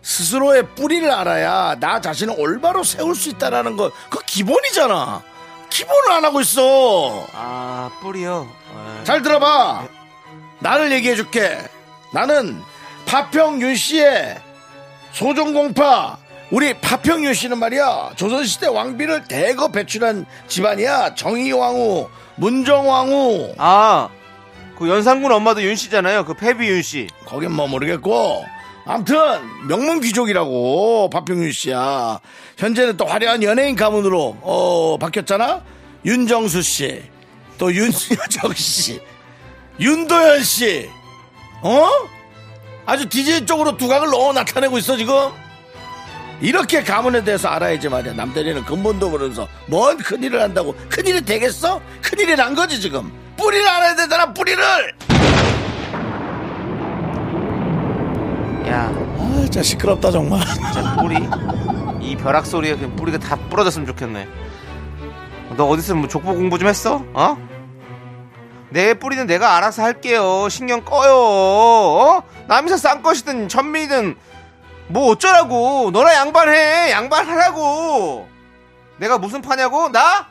[0.01, 5.21] 스스로의 뿌리를 알아야 나 자신을 올바로 세울 수 있다라는 거, 그 기본이잖아.
[5.69, 7.27] 기본을 안 하고 있어.
[7.33, 8.47] 아 뿌리요.
[8.73, 9.87] 아, 잘 들어봐.
[10.59, 11.57] 나를 얘기해줄게.
[12.13, 12.61] 나는
[13.05, 14.39] 파평 윤 씨의
[15.11, 16.17] 소종공파.
[16.51, 18.11] 우리 파평윤 씨는 말이야.
[18.15, 21.15] 조선시대 왕비를 대거 배출한 집안이야.
[21.15, 23.55] 정의왕후, 문정왕후.
[23.57, 24.09] 아
[24.77, 26.25] 그 연산군 엄마도 윤 씨잖아요.
[26.25, 27.07] 그 패비 윤 씨.
[27.25, 28.43] 거긴 뭐 모르겠고.
[28.85, 29.15] 암튼
[29.67, 32.19] 명문 귀족이라고 파평윤 씨야.
[32.57, 35.61] 현재는 또 화려한 연예인 가문으로 어, 바뀌었잖아.
[36.05, 37.01] 윤정수 씨,
[37.57, 38.99] 또 윤여정 씨,
[39.79, 40.89] 윤도현 씨,
[41.61, 41.87] 어?
[42.85, 45.13] 아주 DJ 쪽으로 두각을 넣어 나타내고 있어 지금.
[46.43, 48.13] 이렇게 가문에 대해서 알아야지 말이야.
[48.13, 51.79] 남들이는 근본도 모르면서 뭔 큰일을 한다고 큰일이 되겠어?
[52.01, 53.09] 큰일이 난 거지 지금.
[53.37, 54.61] 뿌리를 알아야 되잖아 뿌리를.
[58.67, 60.41] 야 아, 진짜 시끄럽다 정말.
[60.73, 61.15] 진짜 뿌리
[62.05, 64.27] 이 벼락 소리에 그냥 뿌리가 다 부러졌으면 좋겠네.
[65.55, 67.05] 너 어디서 뭐 족보 공부 좀 했어?
[67.13, 67.37] 어?
[68.69, 70.49] 내 뿌리는 내가 알아서 할게요.
[70.49, 71.13] 신경 꺼요.
[71.15, 72.23] 어?
[72.47, 74.17] 남이서 싼 것이든 천민이든
[74.93, 75.89] 뭐 어쩌라고.
[75.91, 76.91] 너나 양반해.
[76.91, 78.29] 양반하라고.
[78.97, 79.89] 내가 무슨 파냐고?
[79.89, 80.27] 나?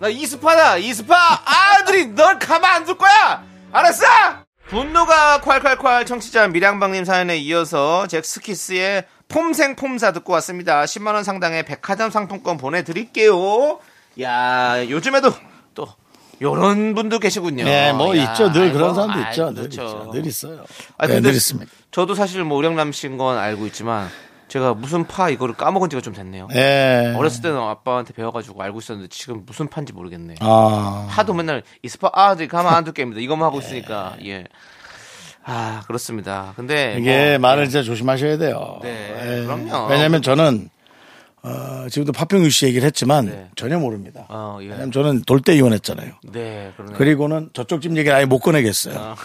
[0.00, 0.78] 나 이스파다.
[0.78, 1.14] 이스파.
[1.44, 3.44] 아들이 널 가만 안 둘 거야.
[3.70, 4.04] 알았어?
[4.68, 10.82] 분노가 콸콸콸 청취자 미량방님 사연에 이어서 잭스키스의 폼생 폼사 듣고 왔습니다.
[10.84, 13.78] 10만원 상당의 백화점 상품권 보내드릴게요.
[14.20, 15.32] 야, 요즘에도
[16.42, 17.64] 또 이런 분도 계시군요.
[17.64, 18.50] 네, 뭐 야, 있죠.
[18.52, 19.44] 늘 그런 아이고, 사람도 아이, 있죠.
[19.52, 19.82] 늘 그렇죠.
[19.82, 20.10] 있죠.
[20.12, 20.64] 늘 있어요.
[20.98, 21.70] 아, 네, 늘 있습니다.
[21.90, 24.08] 저도 사실 뭐 우량남 씨인 건 알고 있지만
[24.48, 26.48] 제가 무슨 파 이거를 까먹은 지가 좀 됐네요.
[26.54, 27.14] 예.
[27.16, 30.36] 어렸을 때는 아빠한테 배워가지고 알고 있었는데 지금 무슨 판지 모르겠네.
[30.40, 31.06] 아.
[31.08, 33.20] 하도 맨날 이스파 아들 가만 안 둘 게임입니다.
[33.22, 34.44] 이것만 하고 있으니까 예.
[35.44, 36.52] 아 그렇습니다.
[36.56, 38.78] 근데 이게 뭐, 말을 진짜 조심하셔야 돼요.
[38.82, 39.44] 네, 예.
[39.44, 39.86] 그럼요.
[39.88, 40.68] 왜냐면 저는
[41.42, 43.48] 어, 지금도 파평유 씨 얘기를 했지만 네.
[43.56, 44.26] 전혀 모릅니다.
[44.28, 44.66] 어, 예.
[44.66, 46.12] 왜냐면 저는 돌때 이혼했잖아요.
[46.32, 46.94] 네 그러네.
[46.96, 48.94] 그리고는 저쪽 집 얘기를 아예 못 꺼내겠어요.
[48.98, 49.16] 아.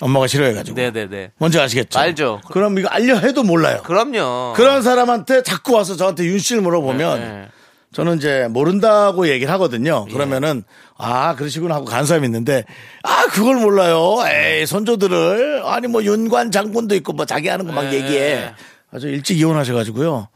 [0.00, 0.76] 엄마가 싫어해가지고.
[0.76, 1.32] 네네네.
[1.38, 1.98] 뭔지 아시겠죠?
[1.98, 2.40] 알죠.
[2.50, 3.82] 그럼 이거 알려 해도 몰라요.
[3.84, 4.54] 그럼요.
[4.56, 7.48] 그런 사람한테 자꾸 와서 저한테 윤 씨를 물어보면 네.
[7.92, 10.06] 저는 이제 모른다고 얘기를 하거든요.
[10.06, 10.64] 그러면은
[10.96, 12.64] 아 그러시구나 하고 간 사람이 있는데
[13.02, 14.16] 아 그걸 몰라요.
[14.26, 17.94] 에이 선조들을 아니 뭐 윤관 장군도 있고 뭐 자기 하는 거막 네.
[17.94, 18.52] 얘기해.
[18.92, 20.28] 아주 일찍 이혼하셔가지고요.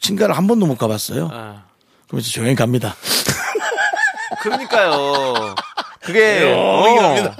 [0.00, 1.28] 친가를 한 번도 못 가봤어요.
[1.32, 1.64] 아,
[2.08, 2.94] 그럼 이제 조용히 갑니다.
[4.42, 5.54] 그러니까요.
[6.00, 7.34] 그게 어.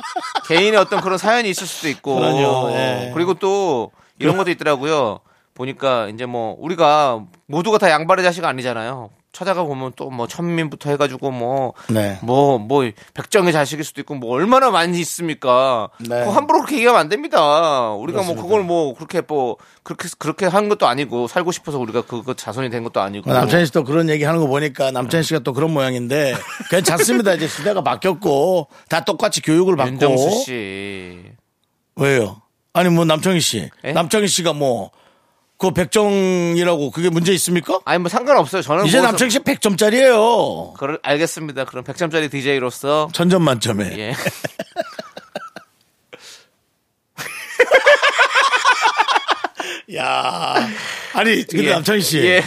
[0.46, 3.10] 개인의 어떤 그런 사연이 있을 수도 있고 그럼요, 예.
[3.14, 5.20] 그리고 또 이런 것도 있더라고요.
[5.54, 9.10] 보니까 이제 뭐 우리가 모두가 다 양발의 자식 아니잖아요.
[9.34, 12.18] 찾아가 보면 또 뭐 천민부터 해가지고 뭐 네.
[12.22, 15.88] 뭐, 뭐, 백정의 자식일 수도 있고, 뭐, 얼마나 많이 있습니까?
[15.98, 16.22] 네.
[16.22, 17.90] 함부로 그렇게 얘기하면 안 됩니다.
[17.92, 18.34] 우리가 그렇습니다.
[18.40, 22.70] 뭐, 그걸 뭐, 그렇게 뭐, 그렇게, 그렇게 한 것도 아니고, 살고 싶어서 우리가 그거 자손이
[22.70, 23.30] 된 것도 아니고.
[23.32, 26.34] 남창희 씨도 그런 얘기 하는 거 보니까 남창희 씨가 또 그런 모양인데
[26.70, 27.34] 괜찮습니다.
[27.34, 31.22] 이제 시대가 바뀌었고 다 똑같이 교육을 받고 윤정수 씨.
[31.96, 32.40] 왜요?
[32.72, 33.92] 아니 뭐 남창희 씨, 예?
[33.92, 34.90] 남창희 씨가 뭐
[35.68, 37.80] 그 백정이라고 그게 문제 있습니까?
[37.84, 38.62] 아니, 뭐, 상관없어요.
[38.62, 38.86] 저는.
[38.86, 40.72] 이제 뭐 남창희 씨 100점짜리예요.
[40.74, 41.64] 그걸 알겠습니다.
[41.64, 43.08] 그럼 100점짜리 DJ로서.
[43.12, 43.84] 천점 만점에.
[43.98, 44.14] 예.
[49.96, 50.54] 야,
[51.12, 51.70] 아니 근데 예.
[51.72, 52.42] 남창희 씨, 예.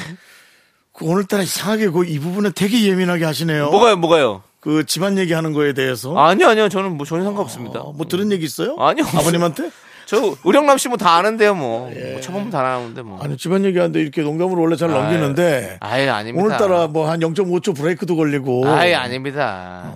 [0.94, 3.70] 그 오늘따라 이상하게 그 이 부분에 되게 예민하게 하시네요.
[3.70, 4.44] 뭐가요, 뭐가요?
[4.60, 6.70] 그 집안 얘기하는 거에 대해서 아니요, 아니요.
[6.70, 7.80] 저는 뭐, 전혀 상관없습니다.
[7.80, 8.76] 어, 뭐 들은 얘기 있어요?
[8.80, 9.06] 아니요.
[9.06, 9.70] 아버님한테?
[10.08, 11.92] 저, 우령남 씨 뭐 다 아는데요, 뭐.
[11.94, 13.20] 뭐 쳐보면 다 아는데, 뭐.
[13.22, 13.26] 예.
[13.26, 16.46] 아니 집안 얘기하는데 이렇게 농담으로 원래 잘 넘기는데 아예 아닙니다.
[16.46, 19.94] 오늘따라 뭐 한 0.5초 브레이크도 걸리고 아예 아닙니다.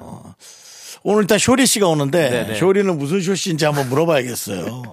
[1.04, 2.56] 오늘따라 쇼리 씨가 오는데 네네.
[2.56, 4.84] 쇼리는 무슨 쇼 씨인지 한번 물어봐야겠어요.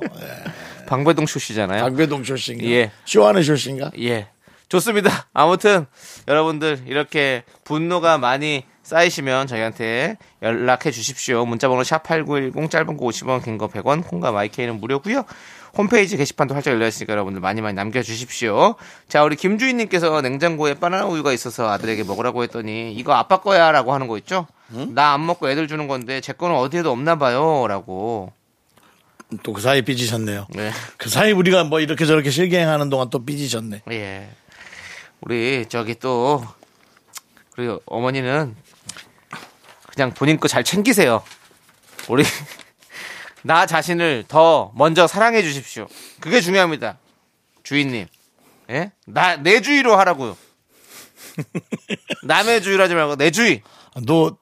[0.87, 1.83] 방배동 쇼 씨잖아요.
[1.83, 2.65] 박배동 쇼 씨인가?
[2.67, 2.91] 예.
[3.05, 3.91] 쇼하는 쇼 씨인가?
[4.01, 4.29] 예.
[4.69, 5.29] 좋습니다.
[5.33, 5.87] 아무튼
[6.27, 11.45] 여러분들 이렇게 분노가 많이 쌓이시면 저희한테 연락해 주십시오.
[11.47, 15.25] 문자번호 샵8910 짧은 거 50원 긴 거 100원 콩과 마이케이는 무료고요.
[15.77, 18.75] 홈페이지 게시판도 활짝 열려 있으니까 여러분들 많이 많이 남겨주십시오.
[19.09, 24.17] 자 우리 김주인님께서 냉장고에 바나나 우유가 있어서 아들에게 먹으라고 했더니 이거 아빠 거야라고 하는 거
[24.19, 24.47] 있죠?
[24.95, 28.33] 나안 먹고 애들 주는 건데 제 거는 어디에도 없나 봐요라고.
[29.43, 30.47] 또 그 사이 삐지셨네요.
[30.55, 30.71] 네.
[30.97, 33.83] 그 사이 우리가 뭐 이렇게 저렇게 실갱하는 동안 또 삐지셨네.
[33.91, 34.29] 예.
[35.21, 36.45] 우리 저기 또
[37.57, 38.55] 우리 어머니는
[39.93, 41.23] 그냥 본인 거 잘 챙기세요.
[42.09, 42.23] 우리
[43.43, 45.87] 나 자신을 더 먼저 사랑해 주십시오.
[46.21, 46.99] 그게 중요합니다.
[47.63, 48.07] 주인님.
[48.71, 48.93] 예?
[49.07, 50.37] 나 내 주의로 하라고요.
[52.25, 53.63] 남의 주의로 하지 말고 내 주의.
[53.95, 54.37] 아, 너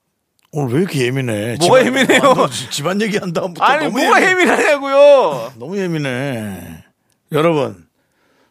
[0.52, 1.56] 오늘 왜 이렇게 예민해?
[1.60, 2.20] 뭐가 집안- 예민해요?
[2.22, 4.30] 아, 집안 얘기한 다음부터 아니 너무 뭐가 예민해.
[4.52, 5.52] 예민하냐고요.
[5.56, 6.84] 너무 예민해.
[7.32, 7.85] 여러분,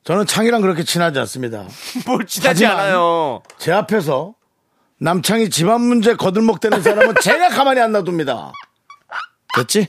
[0.06, 1.66] 저는 창이랑 그렇게 친하지 않습니다.
[2.06, 3.42] 뭘 하지만- 않아요.
[3.58, 4.36] 제 앞에서
[5.00, 8.52] 남창이 집안 문제 거들먹대는 사람은 제가 가만히 안 놔둡니다.
[9.58, 9.88] 됐지?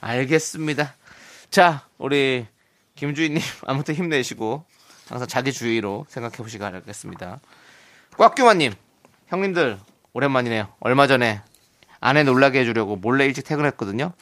[0.00, 0.94] 알겠습니다.
[1.50, 2.46] 자, 우리
[2.96, 4.64] 김주인님 아무튼 힘내시고
[5.08, 7.40] 항상 자기 주의로 생각해 보시기 바라겠습니다.
[8.16, 8.72] 꽉규만님,
[9.28, 9.78] 형님들
[10.12, 10.68] 오랜만이네요.
[10.80, 11.42] 얼마 전에
[12.00, 14.12] 아내 놀라게 해주려고 몰래 일찍 퇴근했거든요.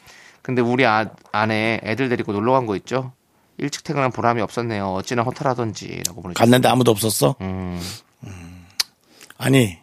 [0.43, 3.13] 근데 우리 아, 아내 애들 데리고 놀러 간 거 있죠?
[3.59, 4.93] 일찍 퇴근한 보람이 없었네요.
[4.95, 6.35] 어찌나 허탈하던지라고 보내주셨어요.
[6.35, 7.37] 갔는데 아무도 없었어?
[7.41, 7.81] 음,
[9.39, 9.79] 아니,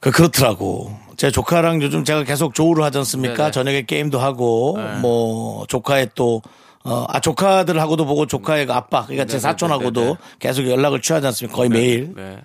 [0.00, 0.96] 그, 그렇더라고.
[1.16, 3.34] 제 조카랑 요즘 제가 계속 조우를 하지 않습니까?
[3.36, 3.50] 네네.
[3.50, 6.42] 저녁에 게임도 하고, 뭐, 조카의 또,
[6.84, 9.40] 어, 아, 조카들하고도 보고 조카의 그 아빠, 그러니까 제 네네네네네.
[9.40, 11.56] 사촌하고도 계속 연락을 취하지 않습니까?
[11.56, 12.14] 거의 매일.
[12.14, 12.38] 네.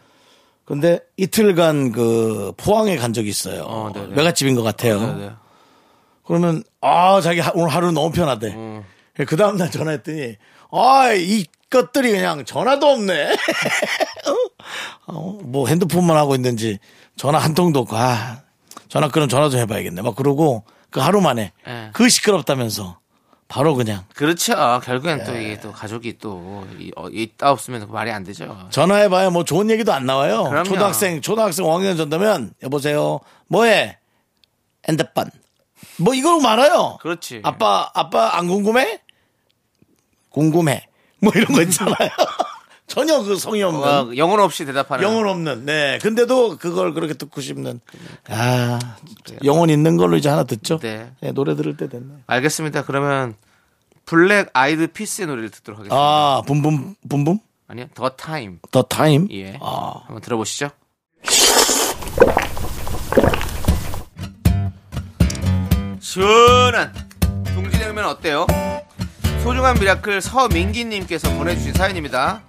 [0.65, 3.63] 근데 이틀간 그 포항에 간 적이 있어요.
[3.63, 4.15] 어, 네네.
[4.15, 4.99] 외갓집인 것 같아요.
[4.99, 5.31] 네네.
[6.25, 8.47] 그러면 아 자기 하- 오늘 하루 너무 편하대.
[8.53, 8.83] 음.
[9.27, 10.37] 그 다음 날 전화했더니
[10.71, 13.35] 아 이것들이 그냥 전화도 없네.
[15.07, 16.79] 어, 뭐 핸드폰만 하고 있는지
[17.15, 18.41] 전화 한 통도 없고 아
[18.89, 20.01] 전화 끊으면 전화 좀 해봐야겠네.
[20.01, 21.89] 막 그러고 그 하루 만에 네.
[21.93, 22.99] 그 시끄럽다면서
[23.47, 24.55] 바로 그냥 그렇죠.
[24.83, 28.67] 결국엔 또 이게 또 가족이 또 이- 어, 있다 없으면 말이 안 되죠.
[28.71, 30.45] 전화해봐야 뭐 좋은 얘기도 안 나와요.
[30.45, 30.63] 그럼요.
[30.63, 33.97] 초등학생 초등학생 5학년 전다면 여보세요 뭐해
[34.87, 35.29] 핸드폰
[35.97, 36.97] 뭐 이거 많아요.
[37.01, 37.41] 그렇지.
[37.43, 39.01] 아빠 아빠 안 궁금해?
[40.29, 40.87] 궁금해.
[41.19, 42.09] 뭐 이런 거 있잖아요.
[42.87, 45.03] 전혀 그 성의 없는 어, 영혼 없이 대답하는.
[45.03, 47.79] 영혼 없는 네 근데도 그걸 그렇게 듣고 싶는
[48.29, 48.77] 아
[49.45, 51.11] 영혼 있는 걸로 이제 하나 듣죠 네.
[51.21, 52.83] 네, 노래 들을 때 됐네 알겠습니다.
[52.83, 53.35] 그러면
[54.05, 55.95] 블랙 아이드 피스의 노래를 듣도록 하겠습니다.
[55.95, 58.59] 아 Boom Boom Boom Boom 아니요, The Time.
[58.69, 59.57] The Time 예.
[59.61, 60.01] 아.
[60.05, 60.69] 한번 들어보시죠.
[66.13, 66.93] 시원한
[67.55, 68.45] 동지냉면 어때요?
[69.41, 72.43] 소중한 미라클 서민기님께서 보내주신 사연입니다.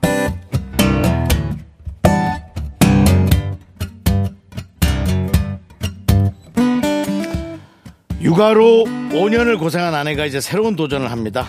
[8.21, 11.47] 육아로 5년을 고생한 아내가 이제 새로운 도전을 합니다.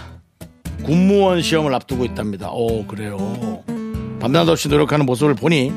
[0.86, 2.50] 군무원 시험을 앞두고 있답니다.
[2.50, 3.62] 오, 그래요.
[4.22, 5.74] 밤낮 없이 노력하는 모습을 보니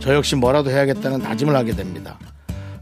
[0.00, 2.18] 저 역시 뭐라도 해야겠다는 다짐을 하게 됩니다.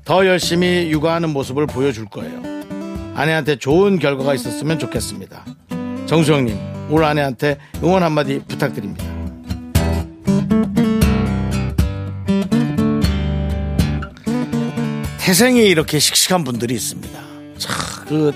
[0.05, 2.50] 더 열심히 육아하는 모습을 보여줄 거예요.
[3.21, 5.45] 아내한테 좋은 결과가 있었으면 좋겠습니다.
[6.07, 6.57] 정수영님,
[6.89, 9.05] 우리 아내한테 응원 한마디 부탁드립니다.
[15.19, 17.21] 태생이 이렇게 씩씩한 분들이 있습니다.
[17.59, 17.77] 참,
[18.09, 18.33] 그,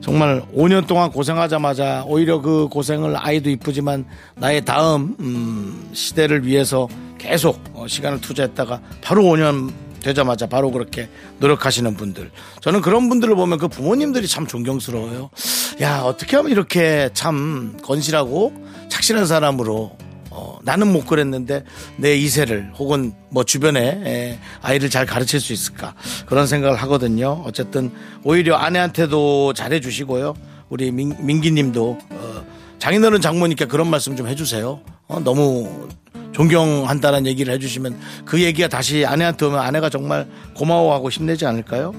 [0.00, 4.04] 정말 5년 동안 고생하자마자 오히려 그 고생을 아이도 이쁘지만
[4.36, 6.86] 나의 다음, 음, 시대를 위해서
[7.18, 12.30] 계속 어, 시간을 투자했다가 바로 5년 되자마자 바로 그렇게 노력하시는 분들.
[12.60, 15.30] 저는 그런 분들을 보면 그 부모님들이 참 존경스러워요.
[15.80, 18.52] 야, 어떻게 하면 이렇게 참 건실하고
[18.88, 19.96] 착실한 사람으로
[20.34, 21.64] 어, 나는 못 그랬는데
[21.96, 27.42] 내 이세를 혹은 뭐 주변에 에, 아이를 잘 가르칠 수 있을까 그런 생각을 하거든요.
[27.44, 27.92] 어쨌든
[28.24, 30.34] 오히려 아내한테도 잘해주시고요.
[30.70, 32.44] 우리 민, 민기님도 어,
[32.78, 34.80] 장인어른 장모니까 그런 말씀 좀 해주세요.
[35.06, 35.88] 어, 너무
[36.32, 41.94] 존경한다는 얘기를 해주시면 그 얘기가 다시 아내한테 오면 아내가 정말 고마워하고 힘내지 않을까요?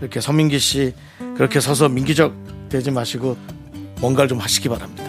[0.00, 0.94] 이렇게 서민기 씨
[1.36, 2.34] 그렇게 서서 민기적
[2.68, 3.36] 되지 마시고
[4.00, 5.04] 뭔가를 좀 하시기 바랍니다.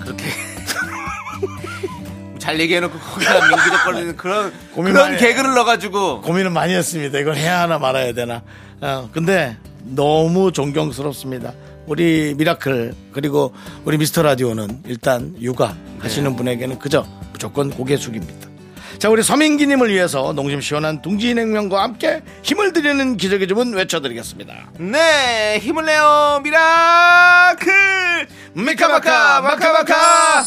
[0.00, 0.24] 그렇게
[2.38, 7.18] 잘 얘기해놓고 거기다 민기적 거리는 그런 고민 그런 많이 개그를 넣어가지고 고민을 많이 했습니다.
[7.18, 8.42] 이걸 해야 하나 말아야 되나.
[8.80, 11.52] 어, 근데 너무 존경스럽습니다.
[11.88, 18.48] 우리 미라클 그리고 우리 미스터 라디오는 일단 육아 하시는 분에게는 그저 무조건 고개 숙입니다.
[18.98, 24.72] 자 우리 서민기님을 위해서 농심 시원한 둥지냉면과 함께 힘을 드리는 기적의 주문 외쳐드리겠습니다.
[24.78, 30.44] 네 힘을 내요 미라클 미카마카 마카마카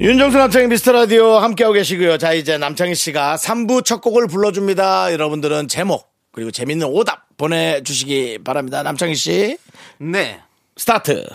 [0.00, 2.16] 윤정수 남창희 미스터 라디오 함께하고 계시고요.
[2.18, 5.12] 자 이제 남창희 씨가 3부 첫 곡을 불러줍니다.
[5.12, 8.82] 여러분들은 제목 그리고 재밌는 오답 보내주시기 바랍니다.
[8.82, 9.56] 남창희 씨
[9.98, 10.40] 네
[10.76, 11.26] 스타트.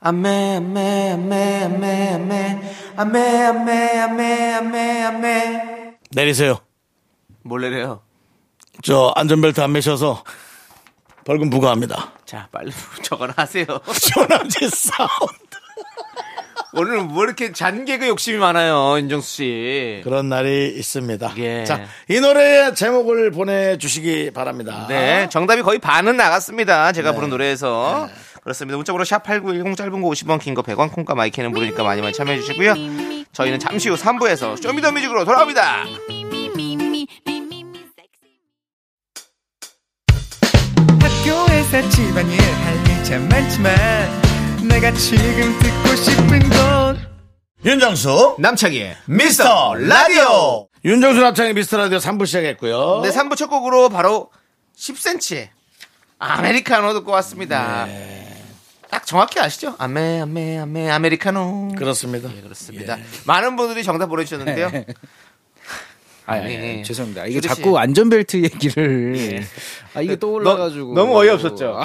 [0.00, 2.62] 아메 아메 아메 아메 아메
[2.96, 6.58] 아메 아메 아메 아메 아메 내리세요.
[7.42, 8.02] 몰래래요
[8.82, 10.24] 저 안전벨트 안 매셔서
[11.26, 12.12] 벌금 부과합니다.
[12.24, 12.72] 자 빨리
[13.04, 15.51] 저거나 하세요 시원한지 사운드.
[16.74, 21.34] 오늘 뭐 이렇게 잔개그 욕심이 많아요 윤정수 씨 그런 날이 있습니다.
[21.38, 21.64] 예.
[21.64, 24.86] 자, 이 노래의 제목을 보내주시기 바랍니다.
[24.88, 26.92] 네, 정답이 거의 반은 나갔습니다.
[26.92, 28.08] 제가 부른 노래에서.
[28.42, 28.76] 그렇습니다.
[28.76, 32.40] 문자로 샵8910 짧은 거 50원, 긴 거 100원, 콩과 my K는 무료니까 많이 많이 참여해
[32.40, 32.74] 주시고요.
[33.32, 35.84] 저희는 잠시 후 3부에서 쇼미더뮤직으로 돌아옵니다.
[41.00, 44.31] 학교에서 집안일 할일참 많지만
[44.72, 46.98] 내가 지금 듣고 싶은 건
[47.62, 50.66] 윤정수 남창희의 미스터 라디오.
[50.82, 53.02] 윤정수 남창희 미스터 라디오 3부 시작했고요.
[53.02, 54.30] 네, 3부 첫 곡으로 바로
[54.78, 55.48] 10cm
[56.18, 57.86] 아메리카노 듣고 왔습니다.
[58.88, 59.74] 딱 정확히 아시죠?
[59.78, 61.72] 아메, 아메, 아메, 아메리카노.
[61.76, 62.30] 그렇습니다.
[62.34, 62.96] 예, 그렇습니다.
[63.26, 64.70] 많은 분들이 정답 보내주셨는데요.
[66.26, 67.26] 아, 아니, 아, 아, 죄송합니다.
[67.26, 67.48] 이게 씨.
[67.48, 69.42] 자꾸 안전벨트 얘기를
[69.94, 71.82] 아 이게 떠올라가지고 너 무 어이없었죠?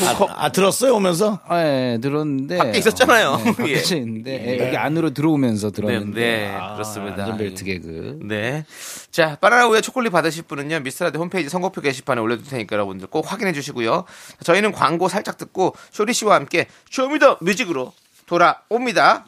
[0.00, 1.40] 아, 아, 들었어요 오면서?
[1.48, 3.36] 아, 예, 들었는데 밖에 있었잖아요.
[3.44, 3.96] 네, 밖에 예.
[3.96, 7.22] 있는데 예, 여기 안으로 들어오면서 들었는데 네, 네, 아, 그렇습니다.
[7.24, 8.18] 안전벨트 개그.
[8.22, 8.64] 네.
[9.10, 13.52] 자, 바나나 우유 초콜릿 받으실 분은요, 미스터라디 홈페이지 선곡표 게시판에 올려둘 테니까 여러분들 꼭 확인해
[13.52, 14.04] 주시고요.
[14.44, 17.92] 저희는 광고 살짝 듣고 쇼리 씨와 함께 쇼미더 뮤직으로
[18.26, 19.24] 돌아옵니다.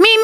[0.00, 0.14] me,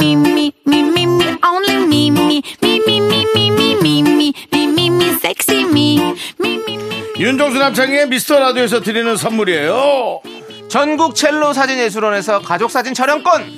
[0.00, 1.17] me, me, me,
[1.48, 5.98] only me, me, me, me, me, me, me, me, me, me, me, me, sexy me,
[6.38, 6.98] me, me, me.
[7.18, 10.20] 윤정수 남창희의 미스터 라디오에서 드리는 선물이에요.
[10.68, 13.57] 전국 첼로 사진예술원에서 가족 사진 촬영권,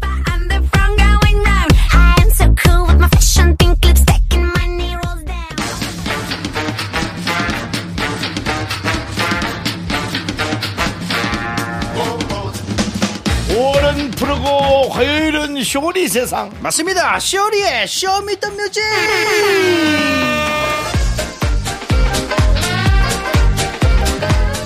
[14.91, 16.51] 화요일은 쇼리 세상.
[16.59, 17.17] 맞습니다.
[17.17, 18.83] 쇼리의 쇼미더뮤직.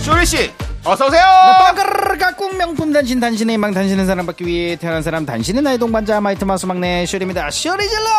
[0.01, 0.51] 쇼리 씨,
[0.83, 1.21] 어서 오세요.
[1.59, 6.43] 빠그르르 꼭 명품 단신 단신의 희망 단신은 사랑받기 위해 태어난 사람 단신은 나의 동반자 마이티
[6.43, 7.51] 마우스 막내 쇼리입니다.
[7.51, 8.09] 쇼리 질러.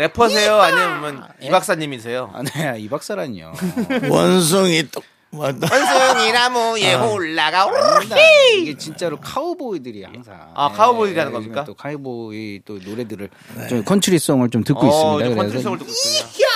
[0.00, 0.54] 래퍼세요?
[0.60, 2.30] 아니면 이 박사님이세요?
[2.32, 3.52] 아, 네, 이 박사라니요.
[4.08, 7.64] 원숭이 또 뭐, 원숭이 나무에 올라가.
[7.64, 8.16] 아닙니다.
[8.58, 10.50] 이게 진짜로 카우보이들이 항상.
[10.54, 11.64] 아, 카우보이라는 네, 겁니까?
[11.64, 13.28] 또 카우보이 또 노래들을
[13.68, 15.42] 좀 컨트리송을 좀 듣고 어, 있습니다.
[15.42, 16.46] 컨트리송을 듣고 있군요.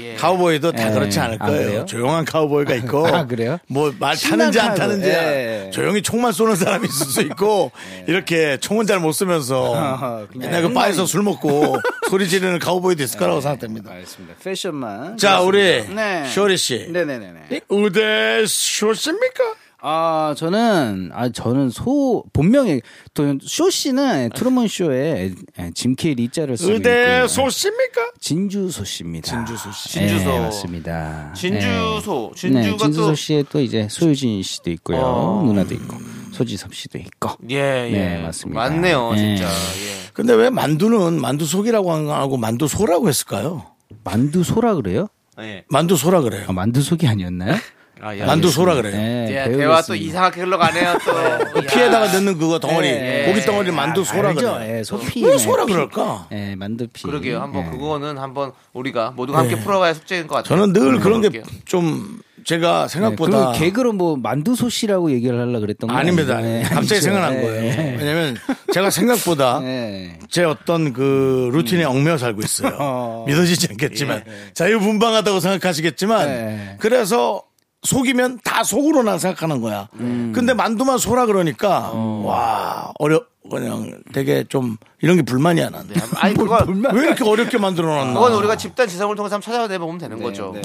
[0.00, 0.14] 예.
[0.14, 0.92] 카우보이도 다 예.
[0.92, 1.66] 그렇지 않을 아, 거예요.
[1.66, 1.84] 그래요?
[1.86, 3.06] 조용한 카우보이가 있고.
[3.08, 3.58] 아, 그래요?
[3.68, 4.74] 뭐 말 타는지 안.
[4.74, 5.70] 타는지 예.
[5.72, 7.70] 조용히 총만 쏘는 사람이 있을 수 있고
[8.06, 11.06] 이렇게 총은 잘 못 쓰면서 아, 그냥 맨날 그 바에서.
[11.06, 11.76] 술 먹고
[12.10, 13.90] 소리 지르는 카우보이도 있을 거라고 생각됩니다.
[13.92, 14.34] 알겠습니다.
[14.42, 15.16] 패션만.
[15.18, 16.24] 자, 우리 네.
[16.28, 16.86] 쇼리 씨.
[16.90, 17.60] 네네네네.
[17.68, 19.44] 우대 쇼십니까?
[19.84, 22.80] 아, 저는, 아, 저는 소, 본명이,
[23.14, 27.26] 또, 쇼 씨는 트루먼 쇼에 예, 짐 캐리 자를 쓰고 의대 있고요.
[27.26, 28.12] 소십니까?
[28.20, 29.26] 진주 소 씨입니다.
[29.26, 29.88] 진주 소 씨.
[29.88, 30.24] 진주 소.
[30.30, 31.32] 네, 맞습니다.
[31.34, 32.30] 진주소.
[32.34, 34.98] 네, 진주가 진주소 또 씨에 또 이제 소유진 씨도 있고요.
[35.00, 35.42] 어.
[35.46, 35.96] 누나도 있고,
[36.30, 37.30] 소지섭 씨도 있고.
[37.50, 37.90] 예, 예.
[37.90, 38.60] 네, 맞습니다.
[38.60, 39.16] 맞네요, 예.
[39.18, 39.46] 진짜.
[39.46, 40.10] 예.
[40.12, 43.66] 근데 왜 만두는 만두 속이라고 안 하고 만두 소라고 했을까요?
[44.04, 45.08] 만두 소라 그래요?
[45.40, 45.64] 예.
[45.68, 46.44] 만두 소라 그래요.
[46.46, 47.56] 아, 만두 속이 아니었나요?
[48.02, 48.24] 아, 예.
[48.24, 48.96] 만두 소라 그래요.
[48.96, 49.58] 네, 예, 배우겠습니다.
[49.58, 51.12] 대화 또 이상하게 흘러가네요, 또.
[51.54, 51.62] 그 야.
[51.72, 53.24] 피에다가 넣는 그거 덩어리 예.
[53.28, 54.54] 고기 덩어리 만두 소라 알죠?
[54.54, 54.78] 그래.
[54.78, 55.24] 예, 소피.
[55.24, 56.26] 왜 소라 그럴까?
[56.32, 57.04] 예, 만두피.
[57.04, 57.40] 그러게요.
[57.40, 57.70] 한번 예.
[57.70, 60.48] 그거는 한번 우리가 모두가 함께 풀어봐야 숙제인 것 같아요.
[60.58, 61.42] 저는 늘 그런 게.
[61.64, 66.38] 좀 제가 네, 생각보다 그리고 개그로 뭐 만두소 씨라고 얘기를 하려고 그랬던 거 아닙니다.
[66.38, 66.62] 아니에요?
[66.62, 67.00] 네, 갑자기.
[67.02, 67.60] 생각난 네, 거예요.
[67.60, 67.96] 네.
[68.00, 68.36] 왜냐면
[68.72, 70.18] 제가 생각보다 네.
[70.28, 72.76] 제 어떤 그 루틴에 얽매여 살고 있어요.
[72.80, 73.24] 어.
[73.28, 76.76] 믿어지지 않겠지만 자유분방하다고 생각하시겠지만 네.
[76.80, 77.42] 그래서
[77.82, 79.88] 속이면 다 속으로 난 생각하는 거야.
[79.96, 85.86] 근데 만두만 소라 그러니까 와 어려 그냥 되게 좀 이런 게 불만이야 난.
[86.16, 88.14] 아니, 그건, 왜 이렇게 어렵게 만들어 놨나?
[88.14, 90.52] 그건 우리가 집단 지성을 통해서 한번 찾아내보면 되는 거죠.
[90.54, 90.62] 네,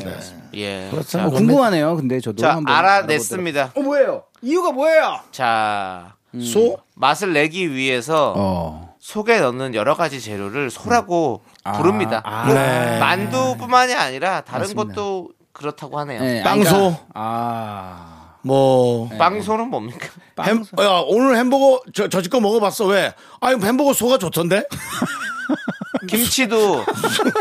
[0.54, 0.88] 예.
[0.92, 1.10] 그렇죠.
[1.10, 1.96] 자, 어, 궁금하네요.
[1.96, 3.72] 근데 저도 자, 한번 알아냈습니다.
[3.76, 4.24] 어 뭐예요?
[4.44, 5.20] 이유가 뭐예요?
[5.32, 8.96] 자, 소 맛을 내기 위해서 어.
[9.00, 11.42] 속에 넣는 여러 가지 재료를 소라고
[11.78, 12.22] 부릅니다.
[12.24, 13.00] 아, 꼭 네.
[13.00, 14.94] 만두뿐만이 아니라 다른 맞습니다.
[14.94, 16.22] 것도 그렇다고 하네요.
[16.22, 16.72] 네, 빵소.
[16.76, 18.14] 그러니까- 아.
[18.44, 20.08] 뭐 빵소는 뭡니까?
[20.44, 23.14] 햄, 야, 오늘 햄버거 저, 저집 거 먹어봤어 왜?
[23.42, 24.64] 아니 햄버거 소가 좋던데?
[26.08, 26.86] 김치도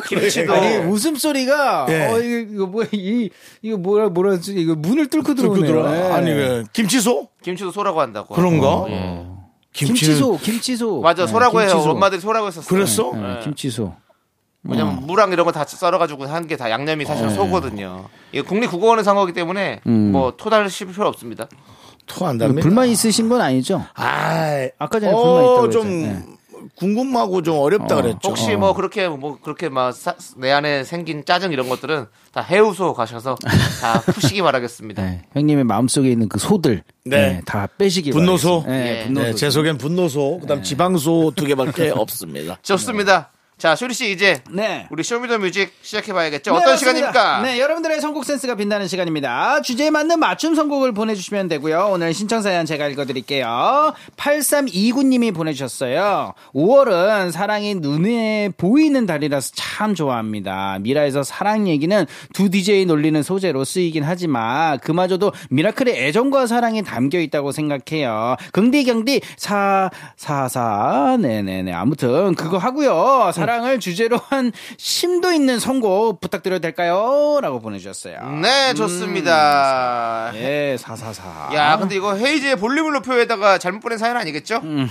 [0.08, 2.06] 김치도 아니 웃음소리가 예.
[2.06, 3.30] 어 이거, 이거 뭐야 이
[3.62, 5.66] 이거 뭐라 뭐라 하지 이거 문을 뚫고 들어오네요.
[5.66, 5.96] 들어.
[5.96, 6.12] 예.
[6.12, 7.28] 아니 왜 김치소?
[7.42, 8.34] 김치도 소라고 한다고.
[8.34, 8.66] 그런가?
[8.68, 9.26] 어, 예.
[9.72, 11.68] 김치 소 김치소 맞아 네, 소라고 해요.
[11.68, 11.90] 김치소.
[11.90, 12.66] 엄마들이 소라고 했었어요.
[12.68, 13.12] 그랬어?
[13.14, 13.40] 네, 네.
[13.44, 13.94] 김치소
[14.68, 18.04] 왜냐면 무랑 이런 거 다 썰어가지고 한 게 다 양념이 사실 소거든요.
[18.32, 21.48] 이거 국립국어원에 산 거기 때문에 뭐 토달 씹을 필요 없습니다.
[22.06, 22.62] 토한답니다.
[22.62, 23.84] 불만 있으신 건 아니죠?
[23.94, 26.36] 아, 아까 전에 불만 있다고 좀 그랬잖아요.
[26.76, 28.02] 궁금하고 좀 어렵다 어.
[28.02, 28.18] 그랬죠.
[28.28, 29.94] 혹시 뭐 그렇게 뭐 그렇게 막
[30.36, 33.36] 내 안에 생긴 짜증 이런 것들은 다 해우소 가셔서
[33.80, 35.02] 다 푸시기 바라겠습니다.
[35.02, 37.16] 네, 형님의 마음속에 있는 그 소들 네.
[37.16, 38.62] 네, 다 빼시기 분노소?
[38.62, 38.70] 바라겠습니다.
[38.92, 39.04] 네, 예.
[39.06, 39.26] 분노소.
[39.26, 42.58] 네, 제 속엔 분노소, 그다음 지방소 두 개밖에 없습니다.
[42.62, 43.30] 좋습니다.
[43.58, 44.86] 자, 쇼리 씨 이제 네.
[44.90, 46.50] 우리 쇼미더뮤직 시작해 봐야겠죠.
[46.50, 46.98] 네, 어떤 맞습니다.
[46.98, 47.40] 시간입니까?
[47.40, 49.62] 네, 여러분들의 선곡 센스가 빛나는 시간입니다.
[49.62, 51.88] 주제에 맞는 맞춤 선곡을 보내 주시면 되고요.
[51.90, 53.94] 오늘 신청 사연 제가 읽어 드릴게요.
[54.18, 56.34] 8329 님이 보내주셨어요.
[56.54, 60.76] 5월은 사랑이 눈에 보이는 달이라서 참 좋아합니다.
[60.82, 67.52] 미라에서 사랑 얘기는 두 DJ 놀리는 소재로 쓰이긴 하지만 그마저도 미라클의 애정과 사랑이 담겨 있다고
[67.52, 68.36] 생각해요.
[68.52, 73.30] 긍디 경디 사사사 네네네 아무튼 그거 하고요.
[73.32, 77.38] 사랑 을 주제로 한 심도 있는 선곡 부탁드려도 될까요?
[77.40, 78.30] 라고 보내주셨어요.
[78.42, 80.32] 네, 좋습니다.
[80.34, 81.50] 예, 사사사.
[81.54, 84.60] 야, 근데 이거 헤이즈의 볼륨을 높여요에다가 잘못 보낸 사연 아니겠죠?
[84.64, 84.88] 음.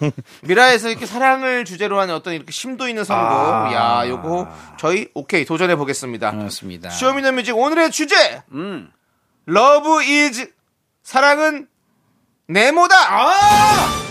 [0.42, 3.24] 미라에서 이렇게 사랑을 주제로 하는 어떤 이렇게 심도 있는 선곡.
[3.26, 3.72] 아.
[3.72, 4.48] 야, 요거
[4.78, 6.32] 저희 오케이 도전해 보겠습니다.
[6.32, 6.90] 그렇습니다.
[6.90, 8.42] 쇼미더뮤직 오늘의 주제.
[8.52, 8.90] 음.
[9.46, 10.50] Love is
[11.02, 11.66] 사랑은
[12.46, 12.94] 네모다.
[12.94, 13.30] 어,
[14.06, 14.09] 이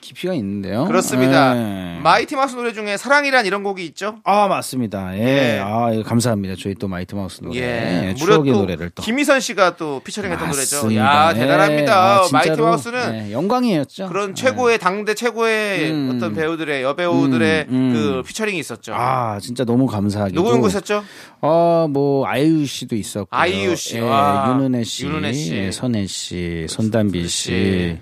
[0.00, 0.84] 깊이가 있는데요.
[0.86, 1.56] 그렇습니다.
[1.56, 2.00] 예.
[2.00, 4.16] 마이티 마우스 노래 중에 사랑이란 이런 곡이 있죠?
[4.24, 5.16] 아, 맞습니다.
[5.18, 5.56] 예.
[5.56, 5.58] 예.
[5.62, 6.54] 아, 이거 감사합니다.
[6.58, 7.58] 저희 또 마이티 마우스 노래.
[7.58, 8.08] 예.
[8.08, 9.02] 예, 추억의 또 노래를 또.
[9.02, 10.94] 김희선 씨가 또 피처링했던 노래죠.
[10.96, 11.38] 야, 예.
[11.38, 12.22] 대단합니다.
[12.22, 14.08] 아, 마이티 마우스는 예, 영광이었죠.
[14.08, 14.34] 그런 예.
[14.34, 16.12] 최고의 당대 최고의 음.
[16.14, 17.92] 어떤 배우들의 여배우들의 음, 음.
[17.92, 18.94] 그 피처링이 있었죠.
[18.94, 20.34] 아, 진짜 너무 감사하게.
[20.34, 21.04] 누구 연구했었죠?
[21.40, 23.28] 어, 뭐, 아이유 씨도 있었고.
[23.30, 23.96] 아이유 씨.
[23.96, 24.54] 예, 와.
[24.56, 25.06] 윤은혜 씨.
[25.06, 25.54] 윤은혜 씨.
[25.54, 26.66] 예, 선혜 씨.
[26.68, 27.98] 손담비 씨.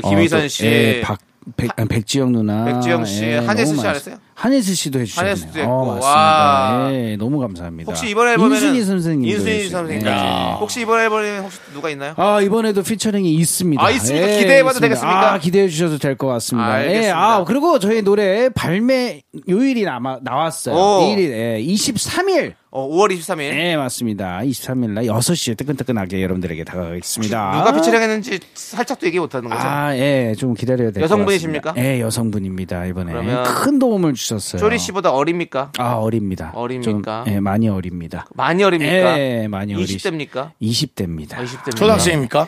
[0.04, 0.66] 어, 김희선 또, 씨.
[0.66, 1.18] 예, 박,
[1.56, 2.64] 백, 백지영 누나.
[2.64, 3.24] 백지영 씨.
[3.24, 4.16] 예, 한예슬 너무 씨 많았- 안 했어요?
[4.42, 5.34] 한혜수 씨도 해주셨네요.
[5.54, 6.08] 했고, 어, 맞습니다.
[6.08, 6.88] 와.
[6.92, 7.88] 예, 너무 감사합니다.
[7.88, 9.30] 혹시 이번 앨범에는 인순이 선생님.
[9.30, 10.58] 인순이 선생님까지.
[10.60, 12.14] 혹시 이번 앨범에 혹시 누가 있나요?
[12.16, 13.80] 아, 이번에도 피처링이 있습니다.
[13.80, 14.28] 아, 있습니까?
[14.28, 14.88] 예, 기대해봐도 있습니다.
[14.88, 15.32] 되겠습니까?
[15.34, 16.68] 아, 기대해 주셔도 될 것 같습니다.
[16.72, 17.06] 알겠습니다.
[17.06, 20.74] 예, 아, 그리고 저희 노래 발매 요일이 남아, 나왔어요.
[20.74, 21.12] 오.
[21.12, 22.54] 일일 예, 23일.
[22.74, 23.50] 어, 5월 23일.
[23.50, 24.40] 네, 맞습니다.
[24.44, 27.52] 23일 날 6시에 뜨끈뜨끈하게 여러분들에게 다가가겠습니다.
[27.58, 29.60] 누가 피처링 했는지 살짝도 얘기 못하는 거죠?
[29.62, 31.14] 아, 예, 좀 기다려야 될것 같습니다.
[31.14, 31.74] 여성분이십니까?
[31.76, 32.86] 예, 여성분입니다.
[32.86, 34.38] 이번에 그러면 큰 도움을 주셨 어요.
[34.60, 35.72] 쇼리 씨보다 어립니까?
[35.78, 36.52] 아, 어립니다.
[36.54, 37.24] 어립니까?
[37.24, 38.26] 좀, 예, 많이 어립니다.
[38.34, 39.18] 많이 어립니까?
[39.18, 39.84] 예, 많이 어리.
[39.84, 40.52] 20대입니까?
[40.60, 41.34] 20대입니다.
[41.38, 41.76] 아, 20대입니까?
[41.76, 42.40] 초등학생입니까?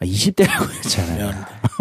[0.00, 1.30] 아, 20대라고 했잖아요.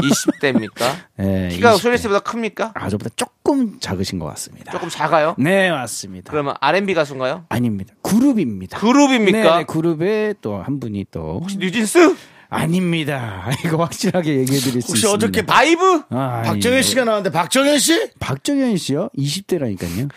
[0.02, 0.96] 20대입니까?
[1.20, 1.78] 예, 키가 20대.
[1.80, 2.72] 쇼리 씨보다 큽니까?
[2.76, 4.72] 아, 저보다 조금 작으신 것 같습니다.
[4.72, 5.36] 조금 작아요?
[5.38, 6.32] 네, 맞습니다.
[6.32, 7.46] 그러면 R&B 가수인가요?
[7.50, 7.94] 아닙니다.
[8.02, 8.78] 그룹입니다.
[8.80, 9.38] 그룹입니까?
[9.40, 12.16] 네, 네, 그룹에 또 한 분이 또 혹시 뉴진스?
[12.50, 13.50] 아닙니다.
[13.66, 15.12] 이거 확실하게 얘기해 드릴 수 혹시 있습니다.
[15.12, 16.04] 어저께 바이브?
[16.10, 16.82] 아, 박정현 예.
[16.82, 18.10] 씨가 나왔는데 박정현 씨?
[18.20, 19.10] 박정현 씨요?
[19.18, 20.10] 20대라니까요.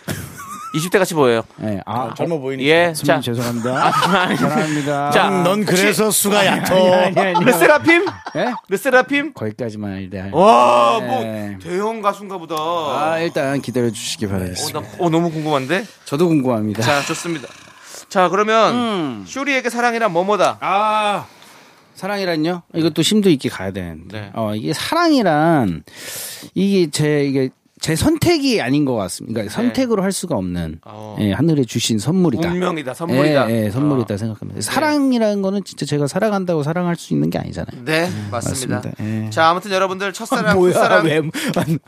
[0.75, 1.43] 20대 같이 보여요.
[1.57, 2.69] 네, 아, 젊어 보이니까.
[2.71, 2.95] 예.
[2.95, 3.91] 선배님 자, 죄송합니다.
[4.37, 5.11] 사랑합니다.
[5.11, 7.11] 자, 음, 넌 그래서 수가 얕어.
[7.41, 8.07] 르세라핌?
[8.37, 8.55] 예?
[8.69, 9.35] 르세라핌?
[9.35, 10.33] 거기까지만 일단.
[10.33, 11.59] 와, 뭐 네.
[11.61, 12.55] 대형 가수인가 보다.
[12.55, 14.81] 아, 일단 기다려 주시기 어, 바라겠습니다.
[14.81, 15.85] 나, 어, 너무 궁금한데?
[16.05, 16.83] 저도 궁금합니다.
[16.83, 17.49] 자, 좋습니다.
[18.09, 19.25] 자, 그러면 음.
[19.27, 20.59] 쇼리에게 사랑이란 뭐뭐다?
[20.61, 21.27] 아,
[22.01, 22.63] 사랑이란요?
[22.75, 24.21] 이것도 심도 있게 가야 되는데.
[24.21, 24.31] 네.
[24.35, 25.85] 어, 이게 사랑이란
[26.55, 29.35] 이게 제 이게 제 선택이 아닌 것 같습니다.
[29.35, 30.79] 그러니까 선택으로 할 수가 없는 네.
[30.87, 31.17] 어.
[31.21, 32.49] 예, 하늘에 주신 선물이다.
[32.49, 33.51] 운명이다, 선물이다.
[33.51, 34.17] 예, 예, 선물이다 어.
[34.17, 34.61] 생각합니다.
[34.63, 37.85] 사랑이라는 거는 진짜 제가 사랑한다고 사랑할 수 있는 게 아니잖아요.
[37.85, 38.77] 네, 맞습니다.
[38.77, 38.93] 맞습니다.
[39.27, 39.29] 예.
[39.29, 40.73] 자, 아무튼 여러분들 첫사랑, 뭐야?
[40.73, 41.05] 첫사랑.
[41.05, 41.21] 왜?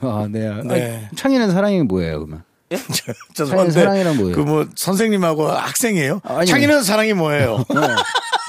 [0.00, 0.50] 아, 네.
[0.62, 0.98] 네.
[1.00, 2.42] 아니, 창이는 사랑이 뭐예요, 그러면?
[3.34, 4.36] 죄송한데 사랑이란 뭐예요?
[4.36, 6.20] 그 뭐 선생님하고 학생이에요?
[6.24, 7.58] 아니, 창이는 사랑이 뭐예요?
[7.68, 7.80] 네.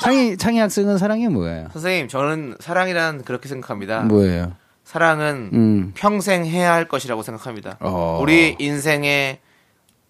[0.03, 1.69] 창이 창이 학생은 사랑이 뭐예요?
[1.73, 4.01] 선생님, 저는 사랑이란 그렇게 생각합니다.
[4.01, 4.53] 뭐예요?
[4.85, 5.91] 사랑은 음.
[5.95, 7.77] 평생 해야 할 것이라고 생각합니다.
[7.79, 8.19] 어.
[8.21, 9.39] 우리 인생의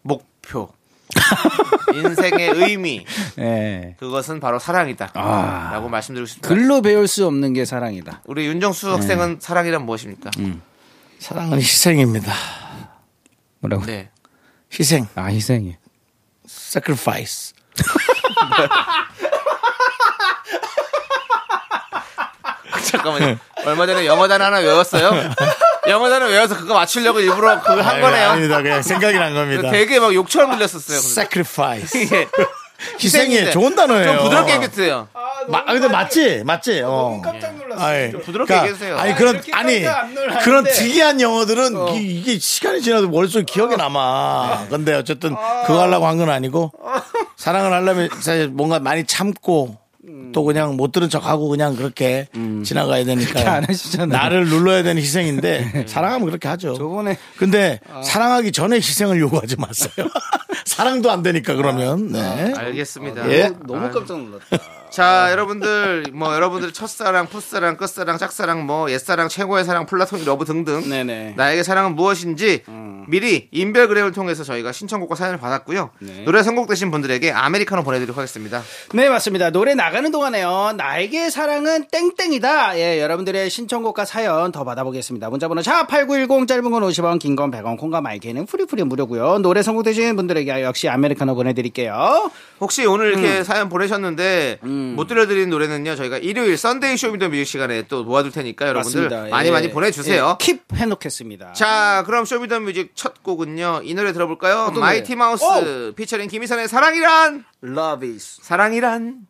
[0.01, 0.69] 목표,
[1.93, 3.05] 인생의 의미,
[3.39, 3.95] 예.
[3.99, 5.11] 그것은 바로 사랑이다.
[5.13, 5.69] 아.
[5.73, 6.47] 라고 말씀드리고 싶습니다.
[6.49, 8.23] 글로 배울 수 없는 게 사랑이다.
[8.25, 10.31] 우리 윤정수 학생은 사랑이란 무엇입니까?
[11.19, 12.33] 사랑은 희생입니다.
[13.63, 13.85] 뭐라고?
[13.85, 14.09] 네.
[14.77, 15.77] 희생, 아 희생이.
[16.47, 17.53] sacrifice.
[22.91, 23.37] 잠깐만요.
[23.65, 25.11] 얼마 전에 영어 단어 하나 외웠어요?
[25.87, 28.29] 영어 단어 외워서 그거 맞추려고 일부러 그걸 한 거네요.
[28.29, 28.61] 아닙니다.
[28.61, 29.71] 그냥 생각이 난 겁니다.
[29.71, 30.99] 되게 막 욕처럼 들렸었어요.
[30.99, 31.11] 근데.
[31.11, 32.01] sacrifice.
[32.03, 32.27] 이게
[33.01, 34.03] 희생이 좋은 단어예요.
[34.15, 35.07] 좀 부드럽게 얘기했어요.
[35.47, 36.43] 마, 아, 근데 맞지?
[36.45, 36.81] 맞지?
[36.85, 37.21] 어.
[37.75, 37.85] 놀랐어요.
[38.05, 38.97] 아이, 부드럽게 얘기해주세요.
[38.97, 40.43] 아니, 아, 그런, 아니, 안 놀랐는데.
[40.43, 44.67] 그런 특이한 영어들은 이, 게 시간이 지나도 머릿속에 기억에 남아.
[44.69, 46.71] 근데 어쨌든 그거 하려고 한 건 아니고
[47.37, 49.77] 사랑을 하려면 사실 뭔가 많이 참고
[50.33, 52.27] 또 그냥 못 들은 척하고 그냥 그렇게
[52.63, 53.61] 지나가야 되니까.
[54.07, 56.73] 나를 눌러야 되는 희생인데 사랑하면 그렇게 하죠.
[56.75, 60.07] 저번에 근데 사랑하기 전에 희생을 요구하지 마세요.
[60.65, 62.11] 사랑도 안 되니까 그러면.
[62.11, 62.53] 네.
[62.55, 63.29] 알겠습니다.
[63.31, 63.51] 예.
[63.67, 64.57] 너무 깜짝 놀랐다.
[64.93, 70.87] 자, 여러분들, 뭐, 여러분들 첫사랑, 풋사랑, 끝사랑, 짝사랑, 뭐, 옛사랑, 최고의 사랑, 플라토닉 러브 등등.
[70.87, 71.33] 네네.
[71.35, 72.61] 나에게 사랑은 무엇인지
[73.07, 75.89] 미리 인별그램을 통해서 저희가 신청곡과 사연을 받았고요.
[76.25, 78.61] 노래 선곡되신 분들에게 아메리카노 보내드리도록 하겠습니다.
[78.93, 79.49] 네, 맞습니다.
[79.49, 80.73] 노래 나가는 동안에요.
[80.77, 82.77] 나에게 사랑은 땡땡이다.
[82.77, 85.29] 예, 여러분들의 신청곡과 사연 더 받아보겠습니다.
[85.31, 89.39] 문자번호 샵8910 짧은 건 50원, 긴 건 100원, 콩과 마이크는 free free 무료고요.
[89.39, 92.29] 노래 선곡되신 분들에게 역시 아메리카노 보내드릴게요.
[92.61, 93.43] 혹시 오늘 이렇게 음.
[93.43, 94.59] 사연 보내셨는데
[94.95, 99.03] 못 들려드린 노래는요 저희가 일요일 Sunday Show Me the Music 시간에 또 모아둘 테니까 여러분들
[99.09, 99.29] 맞습니다.
[99.29, 99.51] 많이 예.
[99.51, 100.37] 많이 보내주세요.
[100.39, 101.53] 예, keep 해놓겠습니다.
[101.53, 104.71] 자 그럼 Show Me the Music 첫 곡은요 이 노래 들어볼까요?
[104.71, 108.39] 마이티 마우스 피처링 김희선의 사랑이란 Love is.
[108.41, 109.27] 사랑이란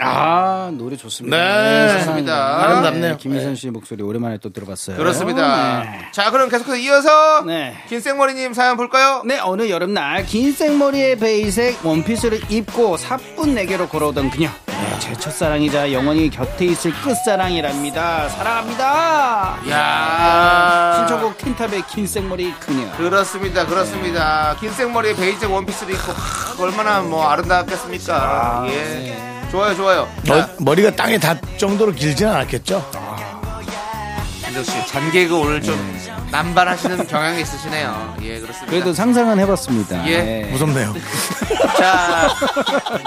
[0.00, 1.36] 아, 노래 좋습니다.
[1.36, 2.62] 네, 좋습니다.
[2.64, 3.16] 아름답네요.
[3.16, 4.96] 김희선 씨 목소리 오랜만에 또 들어봤어요.
[4.96, 5.82] 그렇습니다.
[5.82, 6.08] 네.
[6.12, 7.76] 자 그럼 계속해서 이어서 네.
[7.88, 9.22] 긴생머리님 사연 볼까요?
[9.24, 14.48] 네, 어느 여름날 긴 생머리에 베이지색 원피스를 입고 사뿐 내게로 걸어오던 그녀.
[14.66, 18.28] 네, 제 첫사랑이자 영원히 곁에 있을 끝사랑이랍니다.
[18.28, 19.58] 사랑합니다.
[19.70, 22.90] 야 신청곡 틴탑의 긴 생머리 그녀.
[22.96, 24.56] 그렇습니다, 그렇습니다.
[24.58, 28.66] 긴 생머리에 베이지색 원피스를 입고 하, 얼마나 뭐 아름답겠습니까?
[28.68, 30.08] 예, 좋아요, 좋아요.
[30.26, 32.90] 머, 머리가 땅에 닿을 정도로 길지는 않았겠죠?
[34.48, 35.76] 윤정 씨, 잔개그 오늘 좀
[36.32, 38.16] 남발하시는 경향이 있으시네요.
[38.22, 38.66] 예, 그렇습니다.
[38.68, 40.08] 그래도 상상은 해봤습니다.
[40.08, 40.22] 예.
[40.22, 40.50] 네.
[40.50, 40.92] 무섭네요.
[41.78, 42.34] 자,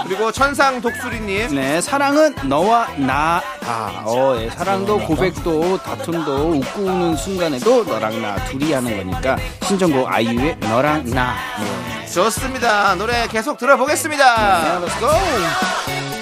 [0.04, 1.54] 그리고 천상 독수리님.
[1.54, 3.42] 네, 사랑은 너와 나.
[3.66, 10.10] 아, 어, 예, 사랑도 고백도 다툼도 웃고 우는 순간에도 너랑 나 둘이 하는 거니까 신청곡
[10.10, 11.36] 아이유의 너랑 나.
[11.60, 12.06] 예.
[12.06, 12.94] 좋습니다.
[12.94, 14.80] 노래 계속 들어보겠습니다.
[14.80, 16.17] Let's go.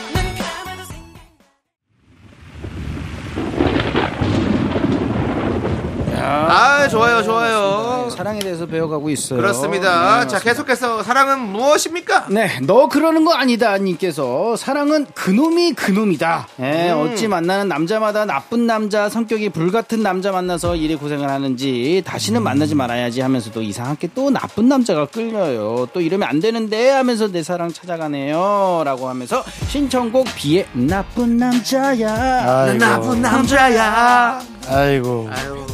[6.29, 8.09] 아, 좋아요, 좋아요.
[8.11, 9.41] 사랑에 대해서 배워가고 있어요.
[9.41, 10.20] 그렇습니다.
[10.20, 12.27] 네, 자, 계속해서 사랑은 무엇입니까?
[12.31, 16.49] 네, 너 그러는 거 아니다 님께서 사랑은 그놈이 그놈이다.
[16.61, 17.12] 예, 음.
[17.12, 23.20] 어찌 만나는 남자마다 나쁜 남자, 성격이 불같은 남자 만나서 이리 고생을 하는지 다시는 만나지 말아야지
[23.20, 25.87] 하면서도 이상하게 또 나쁜 남자가 끌려요.
[25.93, 32.64] 또 이러면 안 되는데 하면서 내 사랑 찾아가네요.라고 하면서 신청곡 비의 나쁜 남자야.
[32.64, 32.79] 아이고.
[32.79, 34.41] 나쁜 남자야.
[34.68, 35.31] 아이고.
[35.33, 35.66] 아유,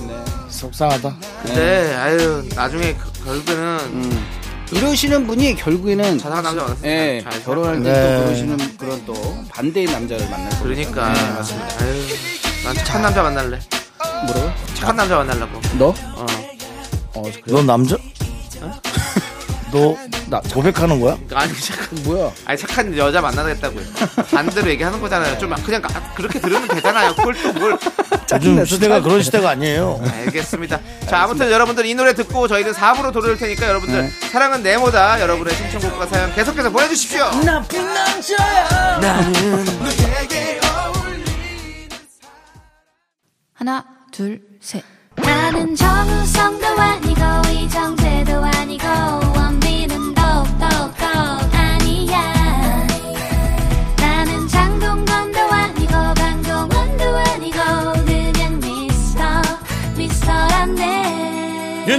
[0.62, 1.16] 속상하다.
[1.54, 4.26] 네, 아유, 나중에 그- 결국에는 음.
[4.70, 8.16] 이러시는 분이 결국에는 자상한 남자 만났으면 예, 잘 결혼할 때 네.
[8.18, 10.62] 또 그러시는 그런 또 반대의 남자를 만날 거예요.
[10.62, 11.08] 그러니까.
[11.08, 12.02] 아유,
[12.64, 13.58] 난 착한 남자 만날래.
[14.26, 14.50] 뭐라고?
[14.74, 15.60] 착한 남자 만나려고.
[15.78, 15.86] 너?
[15.88, 16.26] 어.
[17.14, 17.42] 어, 그래?
[17.46, 17.96] 너 남자?
[19.72, 19.96] 너
[20.32, 21.18] 나 고백하는 거야?
[21.34, 22.32] 아니, 착한, 뭐야?
[22.46, 23.84] 아니, 착한 여자 만나겠다고요.
[24.30, 25.36] 반대로 얘기하는 거잖아요.
[25.38, 27.14] 좀 그냥 아, 그렇게 들으면 되잖아요.
[27.14, 27.76] 그걸 또 뭘.
[28.32, 30.00] 요즘 시대가 그런 시대가 아니에요.
[30.02, 30.80] 알겠습니다.
[31.06, 35.20] 자, 아무튼 여러분들 이 노래 듣고 저희는 4부로 돌아올 테니까 여러분들 사랑은 네모다.
[35.20, 37.24] 여러분의 신청곡과 사연 계속해서 보내주십시오.
[43.54, 44.82] 하나, 둘, 셋.
[45.16, 47.20] 나는 정우성도 아니고,
[47.50, 48.86] 이정재도 아니고,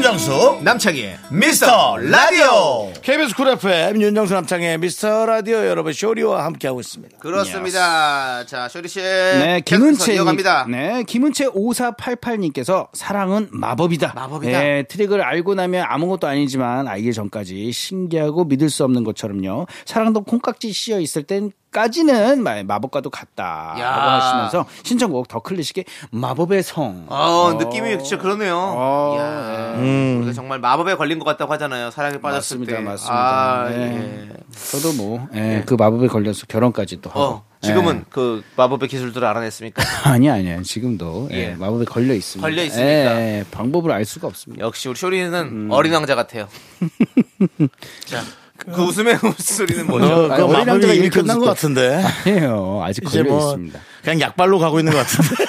[0.03, 7.19] 윤정수 남창희의 미스터 라디오 KBS 쿨 FM 윤정수 남창희의 미스터 라디오 여러분 쇼리와 함께하고 있습니다.
[7.19, 8.45] 그렇습니다.
[8.45, 8.99] 자, 쇼리 씨.
[8.99, 10.65] 네, 김은채 이어갑니다.
[10.69, 14.11] 네, 김은채 5488님께서 사랑은 마법이다.
[14.13, 14.59] 마법이다.
[14.59, 19.67] 네, 트릭을 알고 나면 아무것도 아니지만 알기 전까지 신기하고 믿을 수 없는 것처럼요.
[19.85, 24.19] 사랑도 콩깍지 씌어 있을 땐 까지는 마- 마법과도 같다라고 야.
[24.19, 27.05] 하시면서 신청곡 더 클래식의 마법의 성.
[27.09, 28.55] 어, 느낌이 진짜 그러네요.
[28.57, 30.17] 어, 이야, 음.
[30.19, 31.91] 우리가 정말 마법에 걸린 것 같다고 하잖아요.
[31.91, 32.81] 사랑에 빠졌을 맞습니다, 때.
[32.81, 33.15] 맞습니다.
[33.63, 34.29] 아, 네.
[34.29, 34.33] 예.
[34.71, 37.19] 저도 뭐, 예, 그 마법에 걸려서 결혼까지 또 하고.
[37.21, 38.03] 어, 지금은 예.
[38.09, 39.81] 그 마법의 기술들을 알아냈습니까?
[40.11, 41.55] 아니 아니요 지금도 예, 예.
[41.55, 42.47] 마법에 걸려 있습니다.
[42.47, 42.85] 걸려 있으니까.
[43.21, 44.63] 예, 예, 방법을 알 수가 없습니다.
[44.63, 45.67] 역시 우리 쇼리는 음.
[45.71, 46.47] 어린 왕자 같아요.
[48.05, 48.21] 자,
[48.71, 50.05] 그 웃음의 웃소리는 뭐죠?
[50.05, 53.79] 어, 그 남자가 이미 끝난 것 같은데 아니에요 아직 걸려 뭐 있습니다.
[54.03, 55.43] 그냥 약발로 가고 있는 것 같은데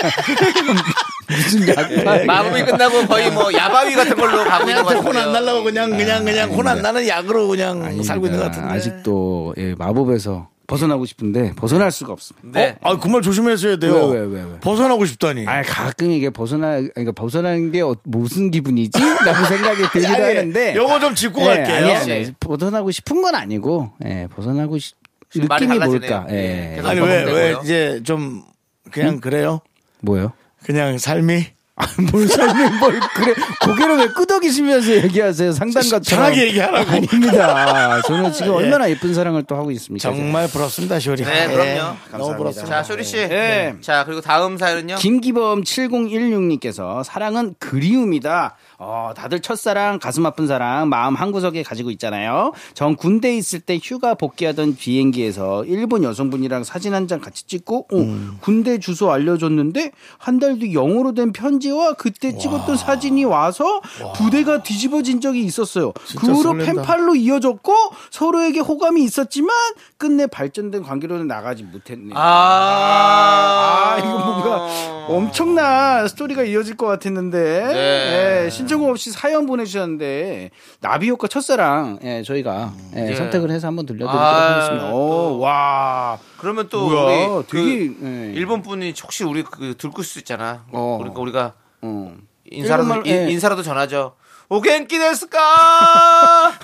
[1.28, 2.26] 무슨 약발?
[2.26, 5.02] 마법이 끝나고 거의 뭐 야바위 같은 걸로 가고 있는 것 같아요.
[5.08, 8.04] 혼안 날라고 그냥 그냥 그냥 혼안 나는 약으로 그냥 아닙니다.
[8.04, 12.58] 살고 있는 것 같은데 아직도 예, 마법에서 벗어나고 싶은데 벗어날 수가 없습니다.
[12.60, 12.76] 네.
[12.80, 14.06] 아, 그 말 조심하셔야 돼요.
[14.06, 14.60] 왜, 왜, 왜, 왜?
[14.60, 15.44] 벗어나고 싶다니.
[15.48, 18.98] 아 가끔 이게 벗어나 그러니까 벗어나는 게 어- 무슨 기분이지?
[19.26, 21.76] 라고 생각이 들기도 아니, 하는데 요거 좀 짚고 예, 갈게요.
[21.96, 24.96] 아니, 아니, 벗어나고 싶은 건 아니고 예, 벗어나고 싶
[25.34, 25.78] 느낌이.
[25.78, 26.26] 뭘까?
[26.30, 26.80] 예, 예.
[26.84, 27.56] 아니, 왜, 왜.
[27.62, 28.42] 이제 좀,
[28.90, 29.60] 그냥 그래요?
[30.02, 30.32] 뭐요?
[30.64, 31.46] 그냥 삶이?
[31.80, 36.90] 아, 뭘 삶이 뭘 그래 고개를 왜 끄덕이시면서 얘기하세요 상담가처럼 편하게 얘기하라고.
[36.90, 38.56] 아닙니다 저는 지금 예.
[38.56, 41.24] 얼마나 예쁜 사랑을 또 하고 있습니까 정말 부럽습니다, 쇼리.
[41.24, 41.96] 네, 그럼요.
[42.12, 42.76] 너무 부럽습니다.
[42.76, 43.16] 자, 쇼리 씨.
[43.16, 43.74] 네.
[43.80, 44.96] 자, 그리고 다음 사연은요?
[44.96, 48.56] 김기범 7016님께서 사랑은 그리움이다.
[48.82, 52.52] 어, 다들 첫사랑, 가슴 아픈 사랑, 마음 한구석에 가지고 있잖아요.
[52.72, 57.96] 전 군대에 있을 때 휴가 복귀하던 비행기에서 일본 여성분이랑 사진 한 장 같이 찍고, 어,
[57.96, 58.38] 음.
[58.40, 63.82] 군대 주소 알려줬는데, 한 달 뒤 영어로 된 편지와 그때 찍었던 사진이 와서
[64.16, 65.92] 부대가 뒤집어진 적이 있었어요.
[66.16, 66.72] 그 후로 설렌다.
[66.72, 67.74] 펜팔로 이어졌고,
[68.10, 69.54] 서로에게 호감이 있었지만,
[69.98, 72.14] 끝내 발전된 관계로는 나가지 못했네요.
[72.16, 74.66] 아, 아, 이거 뭔가
[75.08, 78.44] 엄청난 스토리가 이어질 것 같았는데 네.
[78.44, 80.50] 예, 신청곡 없이 사연 보내주셨는데
[80.80, 83.14] 나비효과 첫사랑 예, 저희가 예, 예.
[83.16, 84.90] 선택을 해서 한번 들려드리도록 아, 하겠습니다.
[84.90, 84.96] 또.
[84.96, 88.32] 오, 와 그러면 또 뭐야, 우리 되게, 그 예.
[88.34, 90.64] 일본 분이 혹시 우리 그 들고 수 있잖아.
[90.70, 90.98] 어.
[90.98, 92.14] 그러니까 우리가 어.
[92.48, 93.30] 인사라도 일본말, 인- 예.
[93.32, 94.14] 인사라도 전하죠.
[94.48, 96.52] お元気ですか?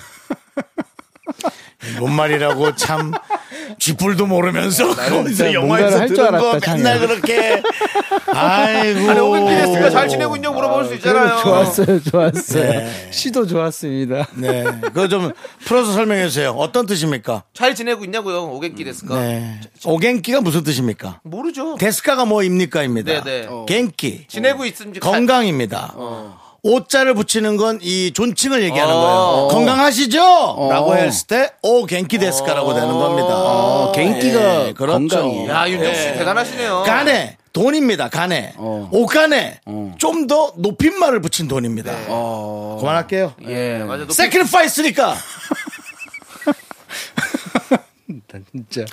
[1.99, 3.13] 뭔 말이라고 참
[3.79, 6.99] 쥐뿔도 모르면서 거기서 진짜 영화에서 한 줄 들은 거 알았다, 맨날.
[7.01, 7.63] 그렇게
[8.33, 11.39] 아이고 아니 お元気ですか 잘 지내고 있냐고 물어볼 수 있잖아요.
[11.43, 12.63] 좋았어요, 좋았어요.
[12.71, 13.09] 네.
[13.11, 14.29] 시도 좋았습니다.
[14.35, 15.33] 네 그거 좀
[15.65, 18.45] 풀어서 설명해 주세요 어떤 뜻입니까 잘 지내고 있냐고요.
[18.45, 19.19] お元気ですか?
[19.21, 21.77] 네 お元気가 무슨 뜻입니까 모르죠.
[21.79, 23.47] ですか가 뭐입니까입니다 네, 네.
[23.49, 23.65] 어.
[23.67, 25.95] 元気 지내고 있는지 건강입니다
[26.71, 29.01] 오자를 붙이는 건 이 존칭을 얘기하는 어.
[29.01, 29.49] 거예요.
[29.49, 30.69] 건강하시죠?
[30.71, 33.29] 라고 했을 때, 오, 겐키 데스카라고 되는 겁니다.
[33.29, 35.09] 어, 겐키가 예, 그렇죠.
[35.17, 35.51] 건강이에요.
[35.51, 36.13] 야 윤정 씨 예.
[36.15, 36.83] 대단하시네요.
[36.85, 38.09] 간에 돈입니다.
[38.09, 38.89] 간에 어.
[38.93, 39.95] 옷간에 어.
[39.99, 41.93] 좀더 높임말을 붙인 돈입니다.
[42.09, 42.77] 어.
[42.81, 43.35] 그만할게요.
[43.47, 44.03] 예, 맞아.
[44.05, 45.17] 높이- 세크리파이스니까
[48.53, 48.85] 진짜.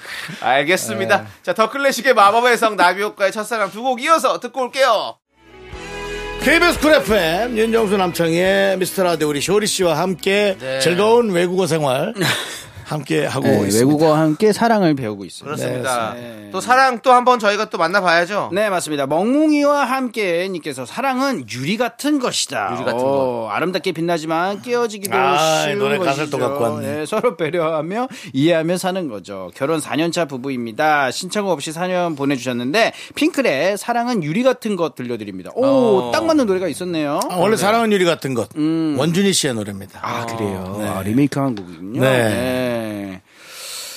[0.42, 1.18] 알겠습니다.
[1.22, 1.28] 네.
[1.44, 5.18] 자, 더 클래식의 마법의 성 나비효과의 첫사랑 두 곡 이어서 듣고 올게요.
[6.44, 10.80] KBS 쿨 FM 윤정수 남창희의 미스터 라디오 우리 쇼리 씨와 함께 네.
[10.80, 12.14] 즐거운 외국어 생활
[12.94, 13.80] 함께 하고 네, 있습니다.
[13.80, 15.56] 외국어와 함께 사랑을 배우고 있습니다.
[15.56, 16.14] 그렇습니다.
[16.14, 16.50] 네.
[16.52, 18.52] 또 사랑 또 한번 저희가 또 만나봐야죠.
[18.54, 19.08] 네, 맞습니다.
[19.08, 22.74] 멍뭉이와 함께 님께서 사랑은 유리 같은 것이다.
[22.76, 26.10] 유리 같은 어, 아름답게 빛나지만 깨어지기도 아, 쉬운 노래 것이죠.
[26.10, 26.96] 가사를 또 갖고 왔네.
[26.96, 29.52] 네, 서로 배려하며 이해하며 사는 거죠.
[29.56, 31.12] 결혼 4년차 부부입니다.
[31.12, 35.52] 신청 없이 사연 보내주셨는데 핑클의 사랑은 유리 같은 것 들려드립니다.
[35.56, 36.12] 오, 어.
[36.12, 37.20] 딱 맞는 노래가 있었네요.
[37.30, 40.00] 아, 원래 사랑은 유리 같은 것 원준희 씨의 노래입니다.
[40.02, 40.94] 아, 그래요.
[40.96, 42.02] 아, 리메이크한 곡이군요.
[42.02, 42.83] 네.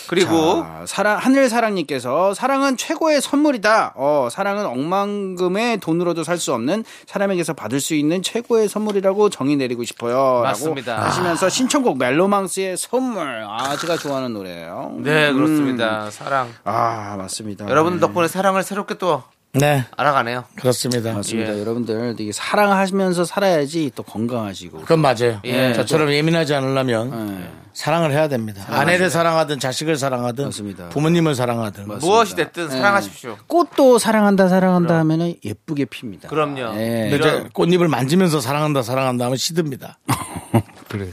[0.07, 0.09] 네.
[0.09, 3.95] 그리고 자, 사랑 하늘 사랑님께서 사랑은 최고의 선물이다.
[3.97, 9.85] 어, 사랑은 억만금의 돈으로도 살 수 없는 사람에게서 받을 수 있는 최고의 선물이라고 정의 내리고
[9.85, 10.43] 싶어요.
[10.43, 11.03] 맞습니다.
[11.03, 13.45] 하시면서 신청곡 멜로망스의 선물.
[13.49, 14.97] 아, 제가 좋아하는 노래예요.
[14.99, 15.35] 네 음.
[15.37, 16.11] 그렇습니다.
[16.11, 16.51] 사랑.
[16.65, 17.67] 아, 맞습니다.
[17.71, 19.23] 여러분 덕분에 사랑을 새롭게 또
[19.59, 20.45] 네, 알아가네요.
[20.57, 21.13] 그렇습니다.
[21.15, 21.55] 맞습니다.
[21.55, 21.61] 예.
[21.61, 24.81] 여러분들 되게 사랑하시면서 살아야지 또 건강하시고.
[24.81, 25.41] 그건 맞아요.
[25.45, 25.73] 예.
[25.73, 27.51] 저처럼 예민하지 않으려면 네.
[27.73, 28.65] 사랑을 해야 됩니다.
[28.69, 30.89] 아내를 사랑하든 자식을 사랑하든 맞습니다.
[30.91, 33.37] 부모님을 사랑하든 무엇이 됐든 사랑하십시오.
[33.47, 36.29] 꽃도 사랑한다 사랑한다 하면은 예쁘게 핍니다.
[36.29, 36.75] 그럼요.
[36.81, 37.11] 예.
[37.11, 39.99] 근데 꽃잎을 만지면서 사랑한다 사랑한다 하면 시듭니다.
[40.89, 41.11] 그래.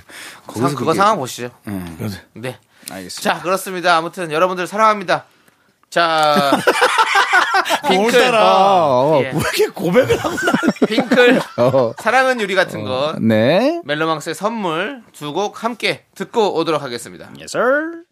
[0.56, 1.50] 상, 그거 상황 보시죠.
[1.98, 2.58] 그래서 네.
[2.92, 3.22] 알겠습니다.
[3.36, 3.98] 자 그렇습니다.
[3.98, 5.26] 아무튼 여러분들 사랑합니다.
[5.94, 6.52] 자
[7.88, 9.26] 핑클 어, 예.
[9.28, 11.94] 왜 이렇게 고백을 하고 나 핑클 어.
[12.00, 13.80] 사랑은 유리 같은 것 네.
[13.86, 17.30] 멜로망스의 선물 두 곡 함께 듣고 오도록 하겠습니다.
[17.38, 18.04] Yes, sir.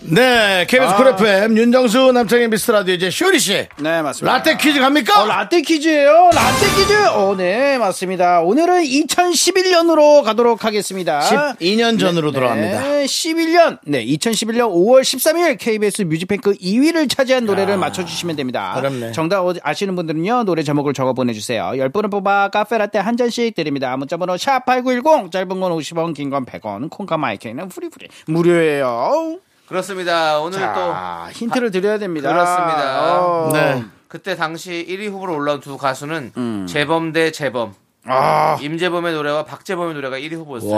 [0.00, 4.36] 네, KBS 쿨 FM 윤정수 남창희의 미스터 라디오 이제 쇼리 씨 네, 맞습니다.
[4.38, 5.22] 라떼 퀴즈 갑니까?
[5.22, 6.30] 어, 라떼 퀴즈예요.
[6.32, 7.06] 라떼 퀴즈.
[7.14, 8.40] 어, 네, 맞습니다.
[8.40, 11.20] 오늘은 2011년으로 가도록 하겠습니다.
[11.20, 12.80] 12년 전으로 돌아갑니다.
[12.80, 13.78] 네, 11년.
[13.84, 18.74] 네, 2011년 5월 13일 KBS 뮤직뱅크 2위를 차지한 노래를 맞춰주시면 됩니다.
[18.76, 19.12] 어렵네.
[19.12, 21.72] 정답 어- 아시는 분들은요, 노래 제목을 적어 보내주세요.
[21.74, 23.96] 10분을 뽑아 카페라떼 한 잔씩 드립니다.
[23.96, 28.08] 문자번호 샵 8910, 짧은 건 50원, 긴 건 100원, 콩과 마이크는 free free.
[28.26, 29.38] 무료예요.
[29.68, 30.40] 그렇습니다.
[30.40, 32.30] 오늘 또 자, 힌트를 드려야 됩니다.
[32.30, 33.20] 그렇습니다.
[33.22, 33.50] 어.
[33.52, 33.84] 네.
[34.08, 37.74] 그때 당시 1위 후보로 올라온 두 가수는 재범 대 재범.
[38.04, 38.56] 아.
[38.60, 40.74] 임재범의 노래와 박재범의 노래가 1위 후보였어요.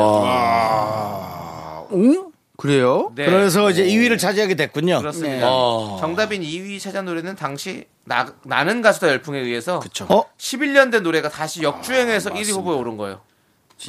[1.92, 2.30] 응?
[2.56, 3.12] 그래요?
[3.14, 3.24] 네.
[3.26, 4.98] 그래서 이제 2위를 차지하게 됐군요.
[4.98, 5.46] 그렇습니다.
[5.48, 5.96] 어.
[6.00, 10.24] 정답인 2위 차지한 노래는 당시 나, 나는 가수다 열풍에 의해서 어?
[10.36, 13.20] 11년 된 노래가 다시 역주행해서 1위 후보에 오른 거예요.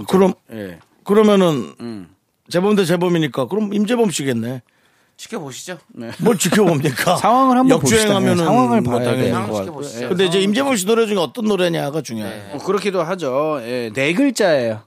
[0.08, 0.80] 그럼 예.
[1.04, 2.08] 그러면은
[2.50, 4.62] 재범 대 재범이니까 그럼 임재범 씨겠네.
[5.22, 5.78] 지켜보시죠.
[6.20, 7.16] 뭘 지켜봅니까?
[7.22, 8.46] 상황을 한번 역주행하면은 봅시다.
[8.46, 9.26] 상황을 뭐 봐야 당연히.
[9.26, 9.94] 되는 것 지켜보시죠.
[9.94, 10.10] 같고요.
[10.10, 12.32] 근데 이제 임재범 씨 노래 중에 어떤 노래냐가 중요해요.
[12.48, 12.54] 네.
[12.54, 13.60] 어, 그렇기도 하죠.
[13.62, 14.82] 예, 네 글자예요.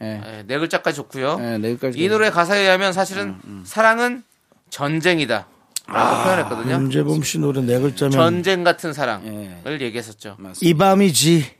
[0.00, 0.04] 예.
[0.04, 1.38] 네, 네 글자까지 좋고요.
[1.40, 1.98] 예, 네 글자.
[1.98, 4.22] 이 노래 가사에 의하면 사실은 사랑은
[4.70, 5.46] 전쟁이다.
[5.88, 6.74] 라고 표현했거든요.
[6.76, 9.84] 임재범 씨 노래 네 글자면 전쟁 같은 사랑을 예.
[9.84, 10.36] 얘기했었죠.
[10.62, 11.55] 이 밤이지.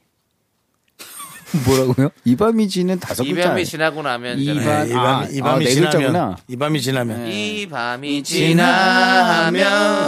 [1.66, 2.10] 뭐라고요?
[2.24, 3.48] 이밤이 지는 다섯 이 글자.
[3.50, 4.64] 밤이 지나고 나면 이 이잖아요.
[4.64, 6.36] 밤- 이 밤이 아, 이 밤이 아, 네 지나면 글자구나.
[6.48, 9.54] 이 밤이 지나면 이 밤이 지나면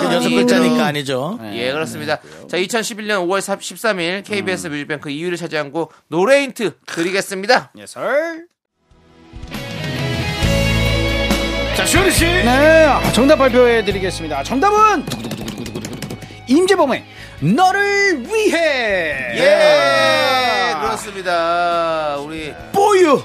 [0.08, 1.38] 그 여섯 글자니까 아니죠.
[1.54, 2.18] 예, 그렇습니다.
[2.48, 7.72] 자, 2011년 5월 13일 KBS 뮤직뱅크 2위를 차지한 곡 노래 힌트 드리겠습니다.
[7.78, 8.46] 예, 설.
[11.76, 12.24] 자, 쇼리 씨.
[12.24, 14.42] 네, 아, 정답 발표해 드리겠습니다.
[14.42, 15.04] 정답은
[16.48, 17.04] 임재범의
[17.40, 18.56] 너를 위해.
[19.36, 19.57] 예,
[21.22, 22.16] 그렇습니다.
[22.18, 23.22] 우리 뽀유.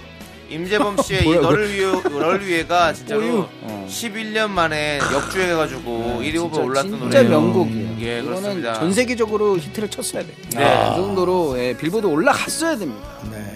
[0.50, 3.48] 임재범 씨의 이 너를 위해 너를 위해가 진짜로 오유.
[3.62, 3.88] 어.
[3.90, 7.30] 11년 만에 역주행해가지고 1위 후보에 올랐던 진짜 노래예요.
[7.30, 7.90] 명곡이에요.
[8.02, 8.74] 예, 그렇습니다.
[8.74, 10.36] 전 세계적으로 히트를 쳤어야 돼요.
[10.56, 10.90] 네.
[10.90, 13.08] 그 정도로 예, 빌보드 올라갔어야 됩니다.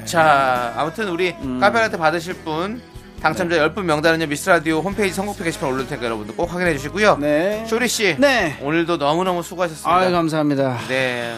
[0.06, 1.60] 자, 아무튼 우리 음.
[1.60, 2.82] 카페라테 받으실 분
[3.22, 7.18] 당첨자 10분 명단은요 미스라디오 홈페이지 선곡표 게시판 올릴 테니까 여러분들 꼭 확인해 주시고요.
[7.20, 7.66] 네.
[7.68, 8.58] 쇼리 씨, 네.
[8.62, 9.96] 오늘도 너무너무 수고하셨습니다.
[9.96, 10.80] 아유, 감사합니다.
[10.88, 11.38] 네.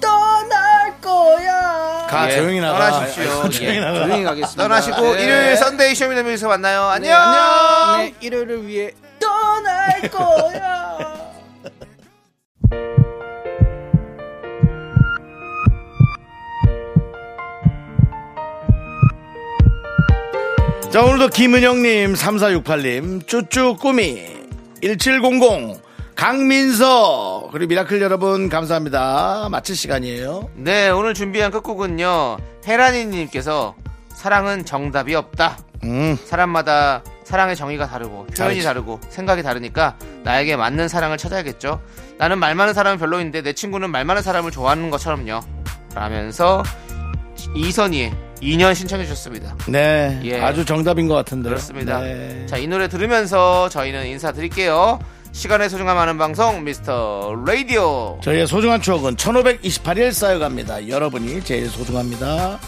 [0.00, 0.65] 떠날
[1.06, 2.06] 거야.
[2.10, 2.90] 가 예, 조용히 나가.
[2.90, 3.22] 떠나십시오.
[3.32, 3.80] 아이고, 조용히 예.
[3.80, 4.04] 나가.
[4.04, 4.62] 조용히 가겠습니다.
[4.62, 5.22] 떠나시고 네.
[5.22, 6.82] 일요일 썬데이 쇼미더뮤직에서 만나요.
[7.00, 7.22] 네, 안녕.
[7.22, 7.98] 안녕.
[8.04, 10.96] 네, 일요일을 위해 떠날 거야.
[20.90, 24.22] 자, 오늘도 김은영님, 3468님, 쭈쭈 꾸미,
[24.80, 25.80] 1700,
[26.16, 29.48] 강민서, 그리고 미라클 여러분, 감사합니다.
[29.50, 30.48] 마칠 시간이에요.
[30.54, 32.38] 네, 오늘 준비한 끝곡은요.
[32.66, 33.74] 헤라니님께서
[34.08, 35.58] 사랑은 정답이 없다.
[35.84, 38.62] 음, 사람마다 사랑의 정의가 다르고 표현이.
[38.62, 41.82] 다르고 생각이 다르니까 나에게 맞는 사랑을 찾아야겠죠.
[42.16, 45.40] 나는 말 많은 사람은 별로인데 내 친구는 말 많은 사람을 좋아하는 것처럼요.
[45.94, 46.62] 라면서
[47.54, 49.54] 이선희의 인연 신청해 주셨습니다.
[49.68, 50.18] 네.
[50.24, 50.40] 예.
[50.40, 51.50] 아주 정답인 것 같은데요.
[51.50, 52.00] 그렇습니다.
[52.00, 52.46] 네.
[52.46, 54.98] 자, 이 노래 들으면서 저희는 인사드릴게요.
[55.36, 60.88] 시간의 소중함 아는 방송 미스터 라디오 저희의 소중한 추억은 1528일 쌓여갑니다.
[60.88, 62.58] 여러분이 제일 소중합니다.